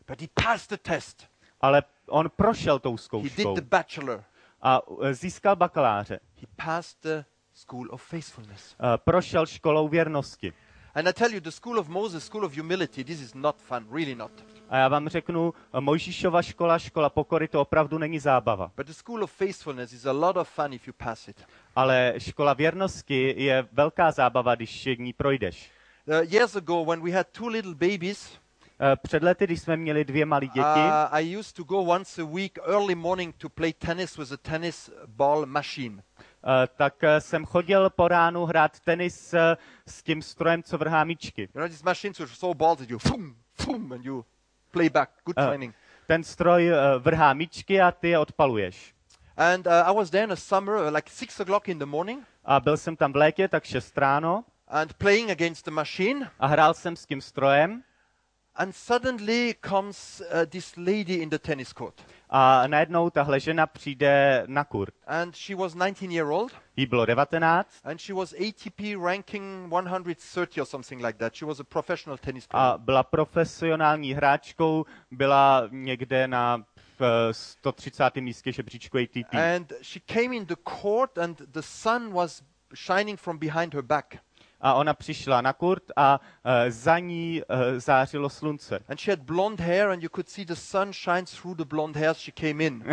[0.08, 1.26] But he passed the test.
[1.60, 4.24] Ale on prošel tou He did zkouškou the bachelor.
[4.62, 6.20] a eh, získal bakaláře.
[6.40, 7.24] He passed the
[7.56, 8.76] school of faithfulness.
[8.80, 10.52] Eh, Prošel školou věrnosti.
[10.94, 13.86] And I tell you, the school of Moses, school of humility, this is not fun.
[13.92, 14.32] Really not.
[14.68, 18.72] A já vám řeknu, Mojžíšova škola, škola pokory, to opravdu není zábava.
[18.76, 21.44] But the school of faithfulness is a lot of fun if you pass it.
[21.76, 25.70] Ale škola věrnosti je velká zábava, když ní projdeš.
[26.06, 28.38] Uh, years ago, when we had two little babies,
[28.80, 32.22] Eh, Před lety, když jsme měli dvě malé děti, uh, I used to go once
[32.22, 36.02] a week early morning to play tennis with a tennis ball machine.
[36.46, 39.56] Eh, tak eh, jsem chodil po ránu hrát tenis eh,
[39.86, 41.42] s tím strojem, co vrhá míčky.
[41.42, 44.24] You know, these machines which throw balls at you, boom, boom, and you
[44.70, 45.10] play back.
[45.24, 45.74] Good training.
[46.06, 48.94] Ten stroj vrhá míčky a ty je odpaluješ.
[49.36, 52.60] And uh, I was there in the summer, like six o'clock in the morning, A
[52.60, 56.30] byl jsem tam v létě, tak 6 ráno, and playing against the machine.
[56.40, 57.82] a hrál jsem s tím strojem
[58.58, 62.02] And suddenly comes uh, this lady in the tennis court.
[62.30, 64.94] a najednou tahle žena přijde na kurt.
[65.06, 70.60] And she was 19 year old, Jí bylo 19 and she was ATP ranking 130
[70.60, 71.34] or something like that.
[71.34, 72.66] She was a professional tennis player.
[72.66, 76.64] a byla profesionální hráčkou, byla někde na
[76.98, 78.16] v 130.
[78.16, 79.34] místě žebříčku ATP.
[79.54, 82.42] And she came in the court, and the sun was
[82.74, 84.16] shining from behind her back.
[84.60, 88.78] A ona přišla na kurt a uh, za ní uh, zářilo slunce.
[88.88, 92.00] And she had blonde hair, and you could see the sun shines through the blonde
[92.00, 92.84] hair as she came in.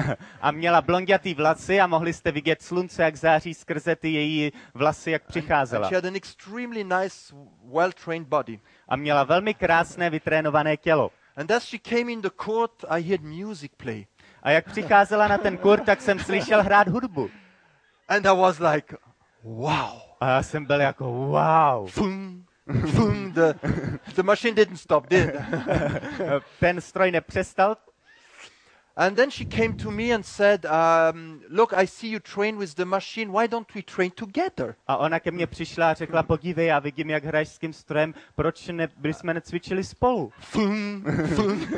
[0.41, 5.12] A měla blondětý vlasy a mohli jste vidět slunce, jak září skrze ty její vlasy,
[5.12, 5.88] jak and přicházela.
[5.88, 7.36] she had an extremely nice,
[7.73, 8.60] well trained body.
[8.88, 11.12] A měla velmi krásné, vytrénované tělo.
[11.36, 14.06] And as she came in the court, I heard music play.
[14.43, 17.30] A jak přicházela na ten kurt, tak jsem slyšel hrát hudbu.
[18.08, 18.97] And I was like,
[19.43, 20.12] wow.
[20.23, 21.88] A já jsem byl jako wow.
[21.88, 22.45] Fung,
[22.95, 23.33] fung.
[23.33, 23.53] The,
[24.15, 25.29] the machine didn't stop, did?
[26.59, 27.77] Ten stroj nepřestal
[28.95, 32.75] And then she came to me and said, um, Look, I see you train with
[32.75, 33.31] the machine.
[33.31, 34.75] Why don't we train together?
[34.88, 38.13] a ona ke mně přišla a řekla, podívej, já vidím, jak hraješ s tím strojem,
[38.36, 40.31] proč ne, jsme necvičili spolu?
[40.39, 41.69] Fung, fung.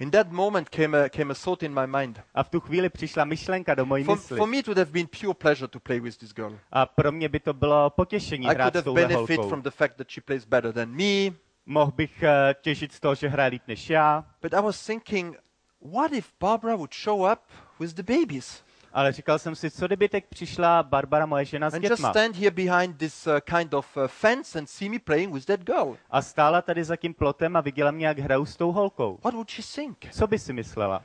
[0.00, 2.22] In that moment came a, came a thought in my mind.
[2.34, 4.36] A v tu chvíli přišla myšlenka do mojí For, mysli.
[4.38, 6.58] for me, it would have been pure pleasure to play with this girl.
[6.72, 9.48] A pro mě by to bylo potěšení I hrát could s have touhle benefit holkou.
[9.48, 11.36] from the fact that she plays better than me.
[11.66, 15.36] Mohl bych eh, těžit z toho, že hraje líp než já, But I was thinking,
[15.92, 17.40] what if Barbara would show up
[17.80, 18.62] with the babies
[18.96, 22.10] ale říkal jsem si, co kdyby teď přišla Barbara, moje žena, s and just dětma
[22.10, 25.60] stand here behind this uh, kind of uh, fence and see me playing with that
[25.60, 25.96] girl?
[26.10, 29.18] a stála tady za tím plotem a viděla mě, jak hraju s tou holkou.
[29.24, 30.12] What would she think?
[30.12, 31.02] Co by si myslela?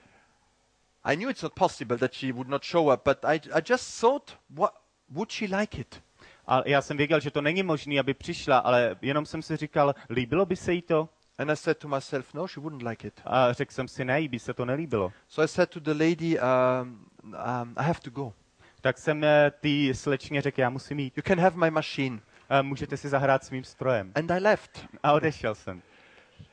[1.04, 4.02] I knew it's not possible that she would not show up, but I, I just
[4.02, 4.74] thought, what
[5.10, 6.02] would she like it?
[6.48, 9.96] A já jsem věděl, že to není možné, aby přišla, ale jenom jsem si říkal,
[10.10, 11.10] líbilo by se jí to?
[11.42, 13.22] And I said to myself, no, she wouldn't like it.
[13.26, 15.14] A řekl jsem si, ne, jí by se to nelíbilo.
[15.28, 18.34] So I said to the lady, um, um, I have to go.
[18.82, 21.18] Tak jsem eh, té slečně řekl, já musím jít.
[21.18, 22.20] You can have my machine.
[22.50, 24.12] Eh, Můžete si zahrát svým strojem.
[24.16, 24.86] And I left.
[25.04, 25.82] A odešel jsem.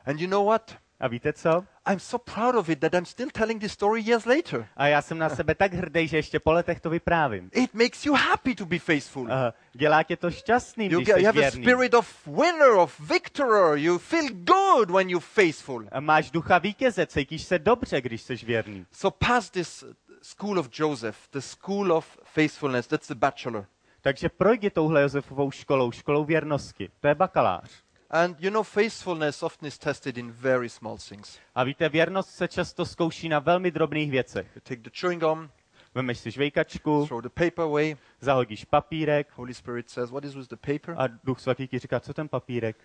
[0.05, 0.75] And you know what?
[0.99, 1.63] A víte co?
[1.89, 4.67] I'm so proud of it that I'm still telling this story years later.
[4.75, 7.49] A já jsem na sebe tak hrdý, že ještě po letech to vyprávím.
[7.53, 9.27] It makes you happy to be faithful.
[9.31, 11.63] Eh, Dělá tě to šťastným, You, když get, you jsi have a věrný.
[11.63, 13.77] spirit of winner, of victor.
[13.77, 15.85] You feel good when you're faithful.
[15.91, 18.85] A Máš ducha vítěze, cítíš se dobře, když jsi věrný.
[18.91, 19.89] So pass this uh,
[20.21, 22.87] school of Joseph, the school of faithfulness.
[22.87, 23.65] That's the bachelor.
[24.01, 26.89] Takže projdi touhle Josefovou školou, školou věrnosti.
[26.99, 27.71] To je bakalář.
[28.11, 31.39] And you know, faithfulness often is tested in very small things.
[31.55, 34.47] A víte, věrnost se často zkouší na velmi drobných věcech.
[34.55, 35.49] You take the chewing gum,
[35.95, 37.95] Vemeš si žvejkačku, throw the paper away.
[38.21, 40.95] zahodíš papírek Holy Spirit says, What is with the paper?
[40.97, 42.77] a duch svatý ti říká, co ten papírek?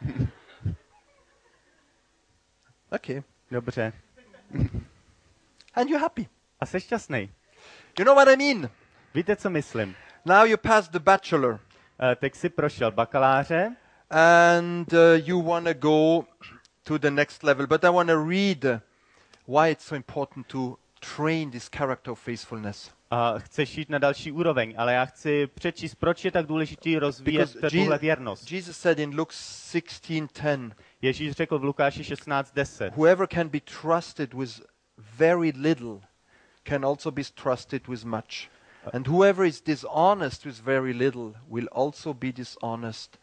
[2.92, 3.22] Okay.
[3.50, 3.92] Dobře.
[5.74, 6.28] And you're happy.
[6.60, 7.32] A jsi šťastný.
[7.98, 8.70] You know what I mean?
[9.14, 9.94] Víte, co myslím?
[10.24, 11.60] Now you pass the bachelor
[12.02, 13.76] Eh, Teď si prošel bakaláře
[14.10, 16.26] and uh, you want to go
[16.84, 17.66] to the next level.
[17.66, 18.78] But I want to read uh,
[19.46, 22.90] why it's so important to train this character of faithfulness.
[23.10, 27.56] a chceš jít na další úroveň, ale já chci přečíst, proč je tak důležitý rozvíjet
[27.70, 28.52] tuhle věrnost.
[28.52, 30.70] Jesus said in Luke 16:10,
[31.02, 32.90] Ježíš řekl v Lukáši 16.10.
[32.96, 34.60] whoever can be trusted with
[34.98, 36.00] very little
[36.64, 38.48] can also be trusted with much.
[38.92, 43.19] And whoever is dishonest with very little will also be dishonest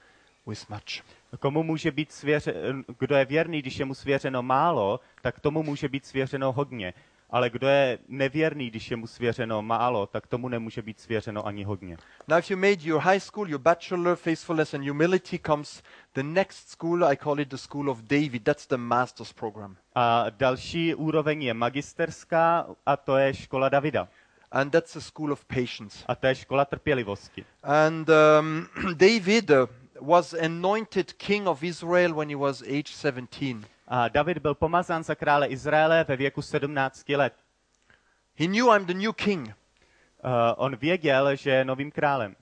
[0.47, 1.03] with much.
[1.39, 2.53] Komu může být svěře,
[2.99, 6.93] kdo je věrný, když je mu svěřeno málo, tak tomu může být svěřeno hodně.
[7.29, 11.63] Ale kdo je nevěrný, když je mu svěřeno málo, tak tomu nemůže být svěřeno ani
[11.63, 11.97] hodně.
[12.27, 15.83] Now, if you made your high school, your bachelor, faithfulness and humility comes
[16.15, 17.05] the next school.
[17.05, 18.43] I call it the school of David.
[18.43, 19.77] That's the master's program.
[19.95, 24.07] A další úroveň je magisterská a to je škola Davida.
[24.51, 26.03] And that's the school of patience.
[26.07, 27.45] A to je škola trpělivosti.
[27.63, 29.57] And um, David, uh,
[30.07, 33.65] was anointed king of Israel when he was age 17.
[33.87, 37.33] A David byl pomazán za krále Izraele ve věku 17 let.
[38.35, 39.47] He knew I'm the new king.
[39.47, 39.53] Uh,
[40.57, 42.35] on věděl, že je novým králem.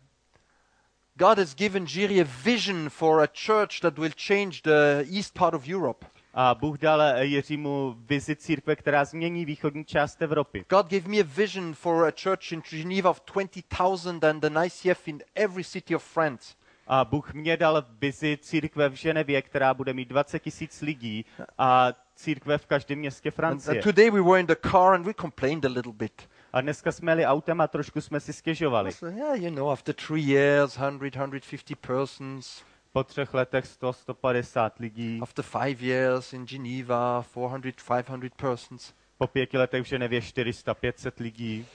[1.15, 5.53] God has given Jiri a vision for a church that will change the east part
[5.53, 6.05] of Europe.
[6.33, 10.65] A Bůh dal eh, Jiřímu vizi církve, která změní východní část Evropy.
[10.69, 15.07] God gave me a vision for a church in Geneva of 20,000 and an ICF
[15.07, 16.55] in every city of France.
[16.87, 21.25] A Bůh mě dal vizi církve v Ženevě, která bude mít 20 tisíc lidí
[21.57, 23.75] a církve v každém městě And, Francie.
[23.79, 26.29] and today we were in the car and we complained a little bit.
[26.53, 28.91] A dneska jsme jeli autem a trošku jsme si stěžovali.
[29.17, 32.63] Yeah, you know, after three years, 100, 150 persons.
[32.93, 38.93] Po třech letech 100, 150 lidí, After five years in Geneva, 400, 500 persons.
[39.17, 41.65] po pěti letech v Ženevě 400, 500 lidí.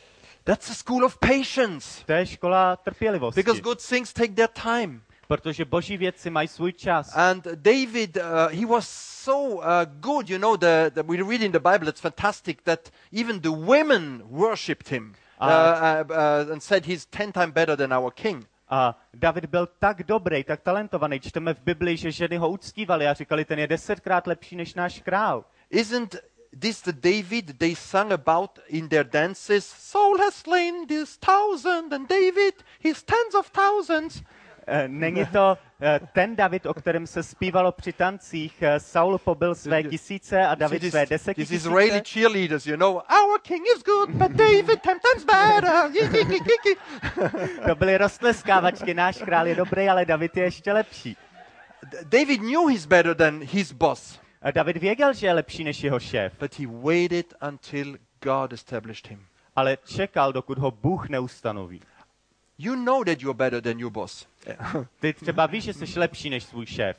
[0.45, 2.05] That's a school of patience.
[2.07, 5.03] To je škola trpělivosti, Because good things take their time.
[5.29, 7.17] protože boží věci mají svůj čas.
[7.17, 8.23] And David, uh,
[8.61, 8.89] he was
[9.25, 9.63] so uh,
[10.01, 10.31] good.
[10.31, 14.23] You know, the, the, we read in the Bible, it's fantastic that even the women
[14.25, 18.47] worshipped him uh, uh, uh, and said he's ten times better than our king.
[18.69, 21.21] A David byl tak dobrý, tak talentovaný.
[21.21, 25.01] Čteme v Biblii, že ženy ho uctívali a říkali, ten je desetkrát lepší než náš
[25.01, 25.45] král.
[25.71, 26.17] Isn't
[26.59, 29.65] this the David they sung about in their dances?
[29.65, 34.23] Saul has slain this thousand, and David his tens of thousands.
[34.67, 38.63] Eh, Není to eh, ten David, o kterém se zpívalo při tancích.
[38.63, 42.95] Eh, Saul pobyl své tisíce a David své this, deset these Israeli cheerleaders, you know,
[42.97, 45.91] our king is good, but David ten times better.
[47.69, 48.95] To byly roztleskávačky.
[48.95, 51.17] Náš král je dobrý, ale David je ještě lepší.
[52.05, 54.21] David knew he's better than his boss,
[54.53, 59.27] David věděl, že je lepší než jeho šéf, but he waited until God established him.
[59.57, 61.81] ale čekal, dokud ho Bůh neustanoví.
[62.59, 64.27] You know that you're better than your boss,
[65.01, 66.97] Ty třeba víš, že jsi lepší než svůj šéf,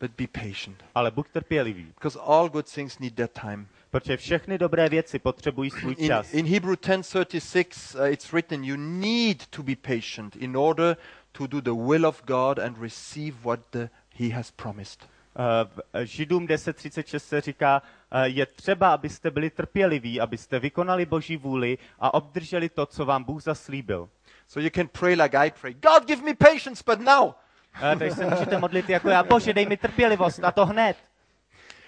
[0.00, 0.84] but be patient.
[0.94, 3.68] ale buď trpělivý, Because all good things need their time.
[3.90, 6.34] protože všechny dobré věci potřebují svůj In, čas.
[6.34, 10.96] in Hebrew 10:36, uh, it's written, "You need to be patient in order
[11.32, 15.80] to do the will of God and receive what the, He has promised." Eh, v
[15.92, 21.78] eh, Židům 10.36 se říká, eh, je třeba, abyste byli trpěliví, abyste vykonali Boží vůli
[21.98, 24.08] a obdrželi to, co vám Bůh zaslíbil.
[24.48, 25.74] So you can pray like I pray.
[25.74, 27.32] God, give me patience, but now.
[27.98, 30.96] Takže se můžete modlit jako já, Bože, dej mi trpělivost a to hned.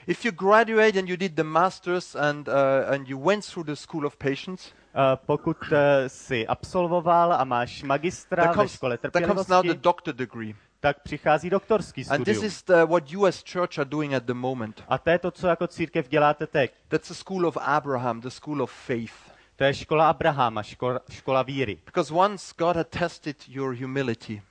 [0.07, 2.55] If you graduate and you did the masters and uh,
[2.95, 7.83] and you went through the school of patience, Eh, Pokud eh, jsi absolvoval a máš
[7.83, 12.07] magistra there ve comes, škole there comes now the trpělivosti, doctor degree, tak přichází doktorský
[12.11, 12.45] and this studium.
[12.45, 14.85] is the, what you as church are doing at the moment.
[14.89, 16.73] A to je to, co jako církev děláte teď.
[16.89, 19.15] That's the school of Abraham, the school of faith.
[19.57, 21.79] To je škola Abrahama, škola, škola víry.
[21.85, 24.43] Because once God had tested your humility,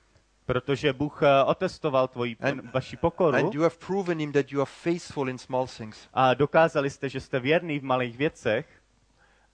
[0.46, 4.60] Protože Bůh eh, otestoval tvoji, And- vaši pokoru and you have proven Him that you
[4.60, 8.66] are faithful in small things, a dokázali jste, že jste věrný v malých věcech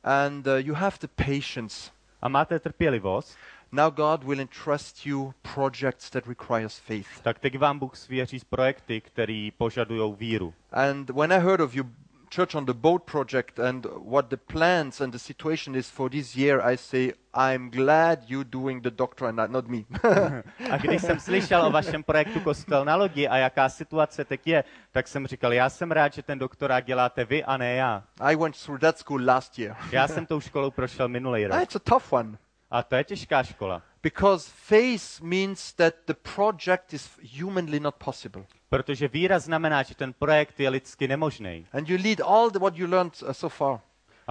[0.04, 1.90] and uh, you have the patience,
[2.22, 3.36] a máte trpělivost,
[3.72, 7.20] now God will entrust you projects that requires faith.
[7.22, 10.54] tak teď vám Bůh svěří z projekty, které požadují víru.
[10.72, 11.86] And when I heard of your
[12.34, 16.36] church on the boat project and what the plans and the situation is for this
[16.36, 19.78] year, I say, I'm glad you're doing the doctor and not, me.
[20.70, 24.64] A když jsem slyšel o vašem projektu Kostel na lodi a jaká situace teď je,
[24.92, 28.04] tak jsem říkal, já jsem rád, že ten doktorát děláte vy a ne já.
[28.20, 29.76] I went through that school last year.
[29.92, 31.62] Já jsem tou školou prošel minulý Ah, rok.
[31.62, 32.38] it's a tough one
[32.74, 38.44] A to je těžká škola, because faith means that the project is humanly not possible.
[38.68, 41.66] protože víra znamená, že ten projekt je lidsky nemožný.
[41.72, 43.80] And you lead all the, what you learned uh, so far.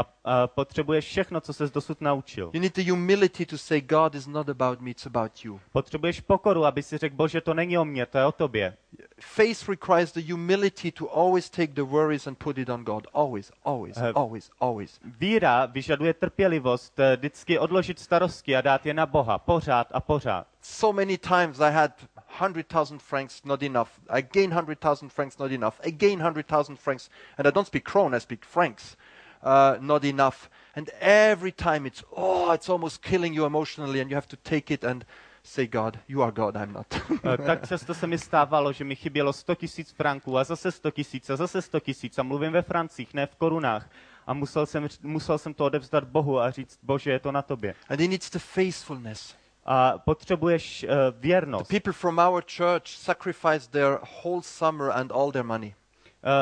[0.02, 0.06] A,
[0.44, 2.50] a potřebuješ všechno, co ses dosud naučil.
[2.54, 5.60] You need the humility to say, God is not about me, it's about you.
[5.72, 8.78] Potřebuješ pokoru, aby si řekl, bože, to není o mně, to je o tobě.
[9.20, 13.08] Faith requires the humility to always take the worries and put it on God.
[13.14, 15.00] Always, always, Uh, always, always.
[15.20, 20.48] Víra vyžaduje trpělivost, eh, vždycky odložit starosti a dát je na Boha, pořád a pořád.
[20.62, 21.92] So many times I had
[22.40, 23.90] 100,000 francs, not enough.
[24.10, 25.76] I gain 100,000 francs, not enough.
[25.84, 28.96] I gain 100,000 francs, and I don't speak krone, I speak francs,
[29.44, 30.50] uh, not enough.
[30.76, 34.74] And every time it's, oh, it's almost killing you emotionally, and you have to take
[34.74, 35.06] it and
[35.44, 36.88] say, God, you are God, I'm not.
[37.24, 40.92] Eh, Tak často se mi stávalo, že mi chybělo 100 tisíc franků a zase 100
[40.92, 43.90] tisíc a zase 100 tisíc a mluvím ve francích, ne v korunách.
[44.28, 47.76] A musel jsem, musel jsem to odevzdat Bohu a říct, bože, je to na tobě.
[47.90, 49.36] and he needs the faithfulness.
[49.66, 50.90] A potřebuješ uh,
[51.20, 51.68] věrnost.
[51.70, 55.76] People from our church sacrificed their whole summer and all their money.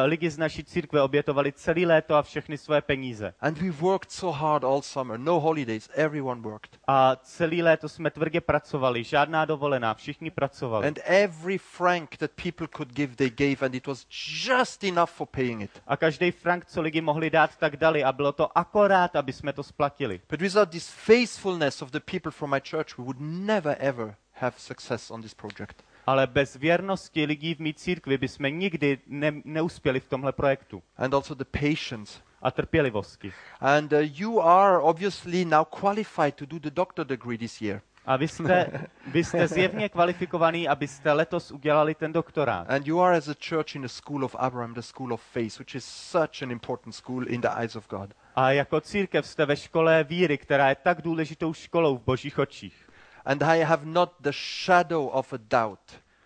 [0.05, 3.33] Lidi z naší církve obětovali celý léto a všechny své peníze.
[3.41, 5.19] And we worked so hard all summer.
[5.19, 5.89] No holidays.
[5.93, 6.79] Everyone worked.
[6.87, 10.87] A celý léto jsme tvrdě pracovali, žádná dovolená, všichni pracovali.
[10.87, 14.05] And every franc that people could give, they gave, and it was
[14.45, 15.81] just enough for paying it.
[15.87, 19.53] A každý frank, co lidi mohli dát, tak dali a bylo to akorát, aby jsme
[19.53, 20.21] to splatili.
[20.29, 24.53] But without this faithfulness of the people from my church, we would never ever have
[24.57, 25.83] success on this project.
[26.09, 30.83] Ale bez věrnosti lidí v mý církvi bychom nikdy ne, neuspěli v tomhle projektu.
[30.97, 32.21] And also the patience.
[32.41, 33.33] A trpělivosti.
[33.59, 37.81] And uh, you are obviously now qualified to do the doctor degree this year.
[38.05, 42.69] A vy jste, vy jste zjevně kvalifikovaný, abyste letos udělali ten doktorát.
[42.69, 45.59] And you are as a church in the school of Abraham, the school of faith,
[45.59, 48.13] which is such an important school in the eyes of God.
[48.35, 52.88] A jako církev jste ve škole víry, která je tak důležitou školou v božích očích.
[53.25, 55.79] And I have not the shadow of a doubt,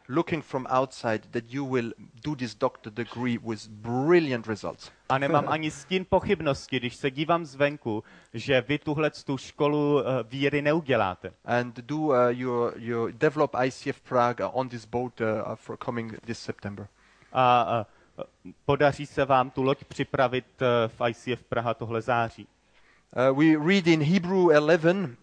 [0.07, 1.91] looking from outside, that you will
[2.23, 4.91] do this doctor degree with brilliant results.
[5.09, 10.01] A nemám ani stín pochybnosti, když se dívám zvenku, že vy tuhle tu školu uh,
[10.23, 11.33] víry neuděláte.
[11.45, 16.39] And do uh, your, your develop ICF Prague on this boat uh, for coming this
[16.39, 16.87] September.
[17.33, 17.85] A
[18.17, 18.23] uh,
[18.65, 22.47] podaří se vám tu loď připravit uh, v ICF Praha tohle září.
[23.31, 25.22] Uh, we read in Hebrew 11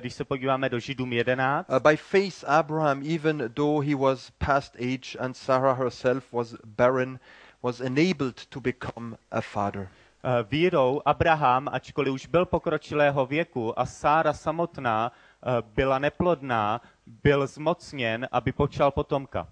[0.00, 4.76] Když se podíváme do Židům 11, Uh, by faith, Abraham, even though he was past
[4.76, 7.20] age and Sarah herself was barren,
[7.62, 9.88] was enabled to become a father.
[10.24, 17.46] uh, vírou Abraham, ačkoliv už byl pokročilého věku a Sára samotná uh, byla neplodná, byl
[17.46, 19.48] zmocněn, aby počal potomka.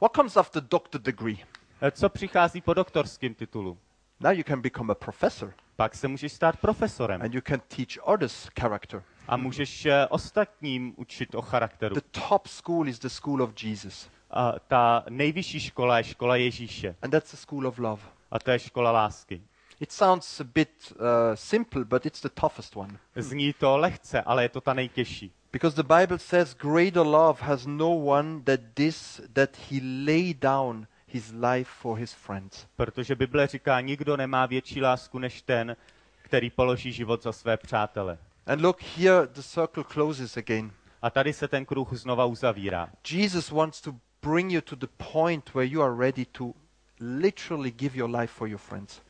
[0.00, 1.34] What comes after doctor degree?
[1.82, 3.78] Uh, Co přichází po doktorském titulu?
[4.20, 7.98] Now you can become a professor Pak se můžeš stát profesorem and you can teach
[8.02, 9.02] others character.
[9.28, 11.94] A můžeš uh, ostatním učit o charakteru.
[11.94, 16.94] The top school is the school of Jesus, A ta nejvyšší škola je škola Ježíše
[17.02, 18.02] and that's the school of love.
[18.30, 19.42] a to je škola lásky.
[19.80, 22.98] It sounds a bit uh, simple, but it's the toughest one.
[23.16, 25.32] Zní to lehce, ale je to ta nejtěžší.
[25.52, 30.86] Because the Bible says, Greater love has no one that this, that he lay down
[31.06, 32.66] his life for his friends.
[32.76, 35.76] Protože Bible říká, nikdo nemá větší lásku než ten,
[36.22, 38.18] který položí život za své přátele.
[38.48, 40.72] And look, here the circle closes again.
[41.02, 42.90] A tady se ten kruh znova uzavírá.
[43.10, 46.54] Jesus wants to bring you to the point where you are ready to
[47.00, 49.02] literally give your life for your friends.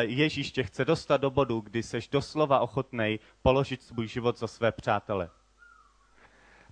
[0.00, 4.72] Ježíš tě chce dostat do bodu, kdy seš doslova ochotnej položit svůj život za své
[4.72, 5.30] přátele.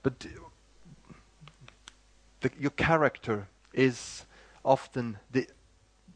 [0.03, 0.27] But
[2.41, 4.27] the, your character is
[4.63, 5.41] often the,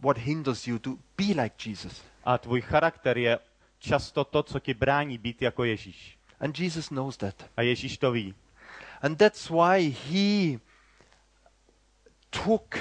[0.01, 2.03] what hinders you to be like Jesus.
[2.25, 3.39] A tvůj charakter je
[3.79, 6.19] často to, co ti brání být jako Ježíš.
[6.41, 7.51] And Jesus knows that.
[7.57, 8.35] A Ježíš to ví.
[9.03, 10.59] And that's why he
[12.31, 12.79] took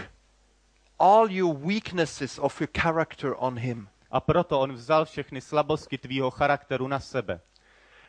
[1.00, 3.89] all your weaknesses of your character on him.
[4.12, 7.39] A proto on vzal všechny slabosti tvýho charakteru na sebe.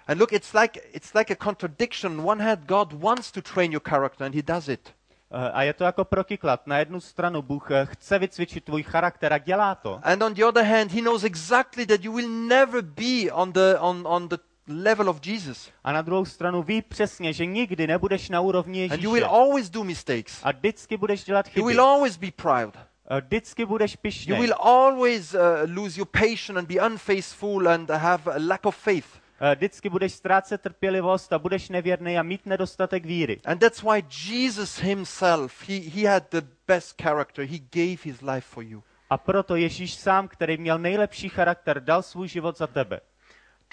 [0.06, 2.12] And look, it's like it's like a contradiction.
[2.12, 4.94] On one hand, God wants to train your character, and He does it.
[5.32, 6.66] Eh, A je to jako protiklad.
[6.66, 10.00] Na jednu stranu Bůh eh, chce vycvičit tvůj charakter a dělá to.
[10.02, 13.74] And on the other hand, He knows exactly that you will never be on the
[13.80, 14.36] on, on the
[14.68, 19.02] level of Jesus, A na druhou stranu ví přesně, že nikdy nebudeš na úrovni and
[19.02, 19.36] you will Ježíše.
[19.36, 20.40] always do mistakes.
[20.42, 21.64] A vždycky budeš dělat You chyby.
[21.66, 22.74] will always be proud.
[23.10, 24.40] Eh, Vždycky budeš You pišnej.
[24.40, 29.06] will always uh, lose your patience and be unfaithful and have a lack of faith.
[29.40, 33.40] Eh, Vždycky budeš ztrácet trpělivost a budeš nevěrný a mít nedostatek víry.
[33.44, 37.44] And that's why Jesus Himself, He He had the best character.
[37.44, 38.82] He gave His life for you.
[39.10, 43.00] A proto Ježíš sám, který měl nejlepší charakter, dal svůj život za tebe.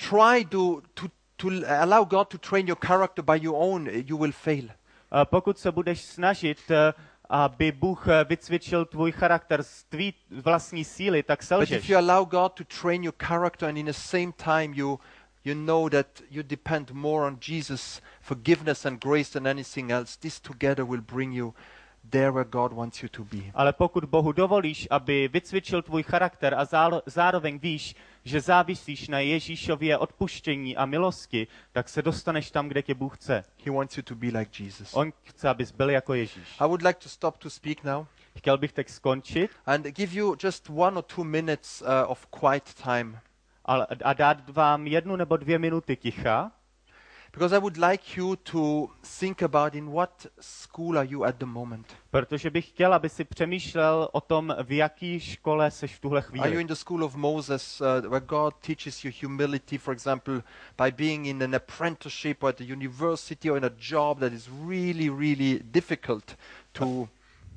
[0.09, 1.47] try to, to, to
[1.81, 4.69] allow God to train your character by your own, you will fail.
[5.11, 6.93] A pokud se budeš snažit, eh,
[7.29, 11.89] aby Bůh eh, vycvičil tvůj charakter z tvý vlastní síly, tak But if selžeš.
[11.89, 14.99] you allow God to train your character and in the same time you,
[15.45, 20.39] you know that you depend more on Jesus' forgiveness and grace than anything else, this
[20.39, 21.53] together will bring you
[22.11, 23.51] there where God wants you to be.
[23.53, 29.19] Ale pokud Bohu dovolíš, aby vycvičil tvůj charakter a zálo- zároveň víš, že závisíš na
[29.19, 33.43] Ježíšově odpuštění a milosti, tak se dostaneš tam, kde tě Bůh chce.
[33.65, 34.93] He wants you to be like Jesus.
[34.93, 36.55] On chce, abys byl jako Ježíš.
[36.59, 38.05] I would like to stop to speak now
[38.37, 42.73] Chtěl bych teď skončit and give you just one or two minutes uh, of quiet
[42.73, 43.19] time
[43.65, 46.51] a dát vám jednu nebo dvě minuty ticha,
[47.31, 48.87] because I would like you to
[49.19, 51.95] think about in what school are you at the moment.
[52.11, 56.27] protože bych chtěl, aby si přemýšlel o tom, v jaký škole seš v tuhle Are
[56.37, 56.61] you chvíli.
[56.61, 60.41] in the school of Moses, uh, where God teaches you humility, for example,
[60.77, 64.49] by being in an apprenticeship or at a university or in a job that is
[64.67, 66.35] really, really difficult
[66.71, 67.09] to,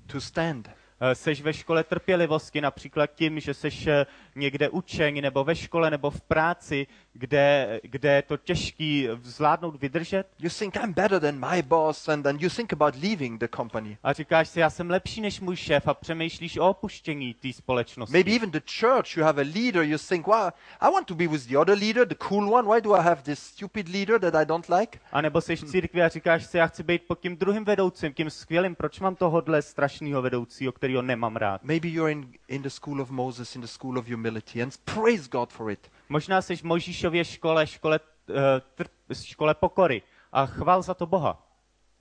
[0.06, 0.70] to stand?
[1.00, 4.06] Eh, Seš ve škole trpělivosti například tím, že seš eh,
[4.38, 10.26] někde učeň nebo ve škole nebo v práci, kde, kde je to těžký zvládnout, vydržet
[10.38, 13.98] You think I'm better than my boss, and then you think about leaving the company.
[14.02, 18.12] a říkáš si, já jsem lepší než můj šéf a přemýšlíš o opuštění té společnosti.
[18.12, 21.28] Maybe even the church, you have a leader, you think, wow, I want to be
[21.28, 22.68] with the other leader, the cool one.
[22.74, 24.98] Why do I have this stupid leader that I don't like?
[25.12, 28.12] A nebo jsi v církvi a říkáš si, já chci být pod tím druhým vedoucím,
[28.12, 31.64] tím skvělým, proč mám tohodle strašného vedoucího, kterýho nemám rád.
[31.64, 34.27] Maybe you're in, in the school of Moses, in the school of humility,
[34.62, 35.90] and praise God for it.
[36.08, 38.36] Možná jsi v Možíšově škole, škole, uh,
[38.74, 40.02] trp, škole pokory
[40.32, 41.42] a chval za to Boha.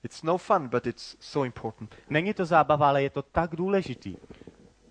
[0.04, 1.94] It's no fun, but it's so important.
[2.10, 4.16] Není to zábava, ale je to tak důležitý.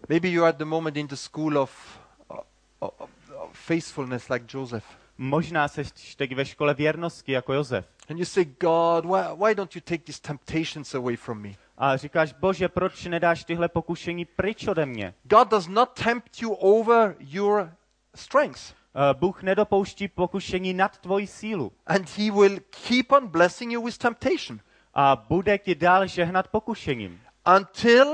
[0.09, 2.45] Maybe you're at the moment in the school of, of,
[2.79, 4.85] of, of faithfulness, like Joseph.
[5.17, 5.83] Možná jsi
[6.17, 7.85] teď ve škole věrnosti jako Josef.
[8.09, 11.49] And you say, God, why, why don't you take these temptations away from me?
[11.77, 15.13] A říkáš, bože, proč nedáš tyhle pokušení pryč ode mě?
[15.23, 17.71] God does not tempt you over your
[18.15, 18.73] strengths.
[18.95, 23.97] Eh, Bůh nedopouští pokušení nad tvoji sílu And He will keep on blessing you with
[23.97, 24.59] temptation
[24.93, 27.19] a bude ti dál žehnat pokušením.
[27.57, 28.07] until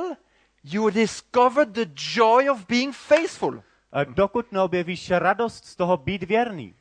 [0.64, 1.86] you discover the
[2.16, 3.64] joy of being faithful.
[3.94, 6.76] Eh, Dokud neobjevíš radost z toho být věrný.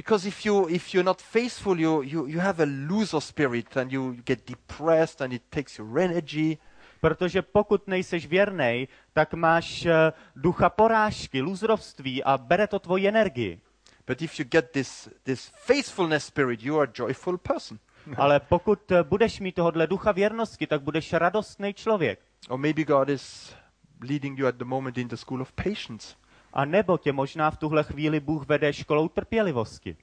[0.00, 3.92] Because if you if you're not faithful, you, you, you have a loser spirit and
[3.92, 6.58] you get depressed and it takes your energy.
[7.00, 13.60] Protože pokud nejseš věrnej, tak máš eh, ducha porážky, lůzrovství a bere to tvoji energii.
[14.06, 17.78] But if you get this this faithfulness spirit, you are a joyful person.
[18.16, 22.20] Ale pokud eh, budeš mít tohodle ducha věrnosti, tak budeš radostný člověk.
[22.48, 23.54] Or maybe God is
[24.02, 26.19] leading you at the moment in the school of patience.
[26.52, 29.96] A nebo tě možná v tuhle chvíli Bůh vede školou trpělivosti.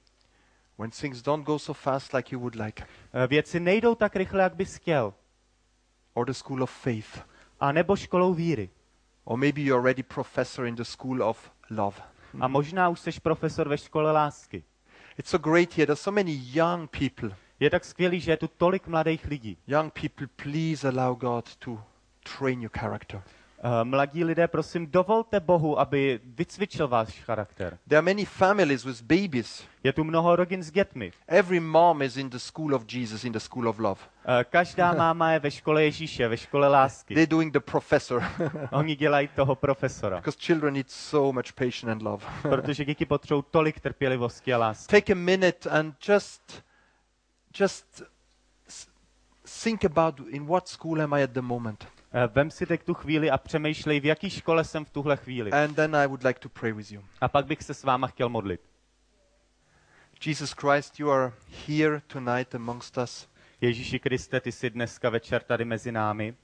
[0.78, 2.86] When things don't go so fast like you would like.
[3.12, 5.14] Eh, Věci nejdou tak rychle, jak bys chtěl.
[6.14, 7.26] Or the school of faith.
[7.60, 8.70] A nebo školou víry.
[9.24, 11.96] Or maybe you're already professor in the school of love.
[12.40, 14.64] A možná už jsi profesor ve škole lásky.
[15.18, 15.86] It's so great here.
[15.86, 17.36] There's so many young people.
[17.60, 19.58] Je tak skvělý, že je tu tolik mladých lidí.
[19.66, 21.80] Young people, please allow God to
[22.38, 23.22] train your character.
[23.62, 27.78] Eh, Mladí lidé, prosím, dovolte Bohu, aby vycvičil váš charakter.
[27.88, 29.64] There are many families with babies.
[29.84, 31.12] Je tu mnoho rodin s dětmi.
[31.26, 34.00] Every mom is in the school of Jesus, in the school of love.
[34.26, 37.14] Eh, Každá máma je ve škole Ježíše, ve škole lásky.
[37.14, 38.24] They're doing the professor
[38.72, 42.26] Oni dělají toho profesora, because children need so much patience and love.
[42.42, 45.00] protože děti potřebují tolik trpělivosti a lásky.
[45.00, 46.62] Take a minute and just,
[47.60, 48.02] just
[49.64, 51.86] think about in what school am I at the moment,
[52.28, 55.52] Vem si teď tu chvíli a přemýšlej, v jaký škole jsem v tuhle chvíli.
[55.52, 57.04] and then I would like to pray with you.
[57.20, 58.60] A pak bych se s váma chtěl modlit.
[60.26, 61.32] Jesus Christ, you are
[61.68, 63.28] here tonight amongst us.
[63.60, 66.34] Ježíši Kriste, ty jsi dneska večer tady mezi námi.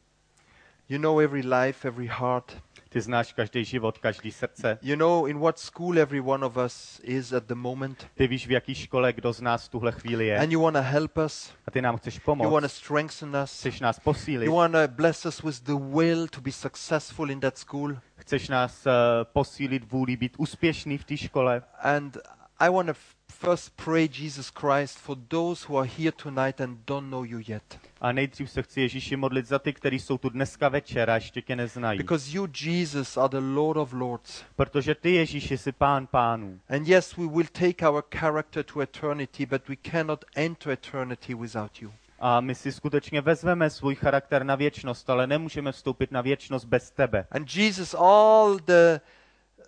[0.88, 2.62] You know every life, every heart.
[2.88, 4.78] Ty znáš každý život, každý srdce.
[4.82, 8.06] You know in what school every one of us is at the moment.
[8.14, 10.38] Ty víš, v jaký škole kdo z nás v tuhle chvíli je.
[10.38, 11.52] And you want to help us.
[11.66, 12.72] A ty nám chceš You want to pomoct.
[12.72, 13.52] strengthen us.
[13.52, 14.46] Chceš nás posílit.
[14.46, 17.96] You want to bless us with the will to be successful in that school.
[18.16, 18.92] Chceš nás uh,
[19.24, 21.62] posílit vůli být úspěšný v té škole.
[21.82, 22.16] And
[22.58, 22.94] I want to
[23.40, 27.78] first pray, Jesus Christ, for those who are here tonight and don't know you yet.
[28.00, 31.42] A nejdřív se chci Ježíši modlit za ty, kteří jsou tu dneska večer a ještě
[31.42, 31.98] tě neznají.
[31.98, 34.42] Because you, Jesus, are the Lord of Lords.
[34.56, 36.60] Protože ty, Ježíši, jsi pán pánů.
[36.68, 41.82] And yes, we will take our character to eternity, but we cannot enter eternity without
[41.82, 41.92] you.
[42.18, 46.90] A my si skutečně vezmeme svůj charakter na věčnost, ale nemůžeme vstoupit na věčnost bez
[46.90, 47.26] tebe.
[47.30, 48.98] And Jesus, all the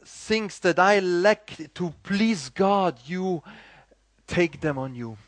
[0.07, 3.43] things that I lack to please God, you
[4.27, 5.19] take them on you.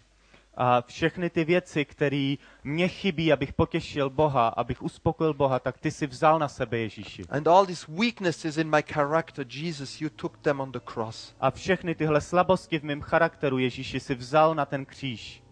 [0.61, 5.91] A všechny ty věci, které mě chybí, abych potěšil Boha, abych uspokojil Boha, tak ty
[5.91, 7.23] si vzal na sebe, Ježíši.
[7.31, 11.35] And all these weaknesses in my character, Jesus, you took them on the cross.
[11.41, 15.43] A všechny tyhle slabosti v mém charakteru, Ježíši, si vzal na ten kříž.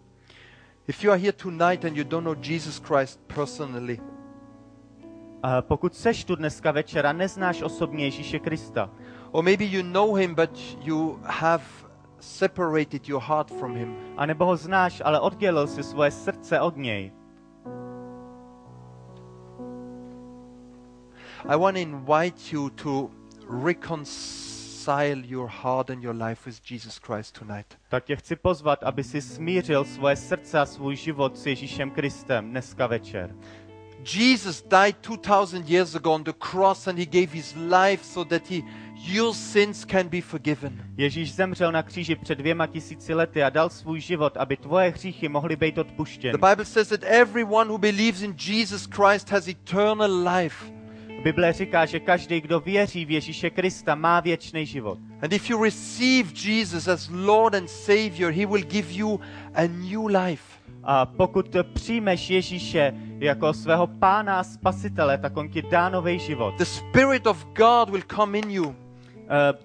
[0.89, 4.01] If you are here tonight and you don't know Jesus Christ personally,
[5.43, 8.91] A pokud seš tu dneska večer a neznáš osobně Ježíše Krista,
[9.37, 10.51] or maybe you know him but
[10.83, 11.63] you have
[12.19, 16.77] separated your heart from him, a nebo ho znáš, ale oddělil si svoje srdce od
[16.77, 17.13] něj,
[21.49, 23.11] I want to invite you to
[23.65, 27.79] reconcile your heart and your life with Jesus Christ tonight.
[27.89, 32.51] tak tě chci pozvat, aby si smířil svoje srdce a svůj život s Ježíšem Kristem
[32.51, 33.35] dneska večer.
[34.15, 38.51] Jesus died 2000 years ago on the cross and he gave his life so that
[38.51, 38.63] he,
[39.09, 40.85] your sins can be forgiven.
[40.97, 45.29] Ježíš zemřel na kříži před dvěma tisíci lety a dal svůj život, aby tvoje hříchy
[45.29, 46.33] mohly být odpuštěny.
[46.33, 50.67] The Bible says that everyone who believes in Jesus Christ has eternal life.
[51.23, 54.99] Bible říká, že každý, kdo věří v Ježíše Krista, má věčný život.
[55.23, 59.21] And if you receive Jesus as Lord and Savior, He will give you
[59.55, 60.43] a new life.
[60.85, 66.55] A pokud přijmeš Ježíše jako svého pána a spasitele, tak on ti dá nový život.
[66.59, 68.86] The Spirit of God will come in you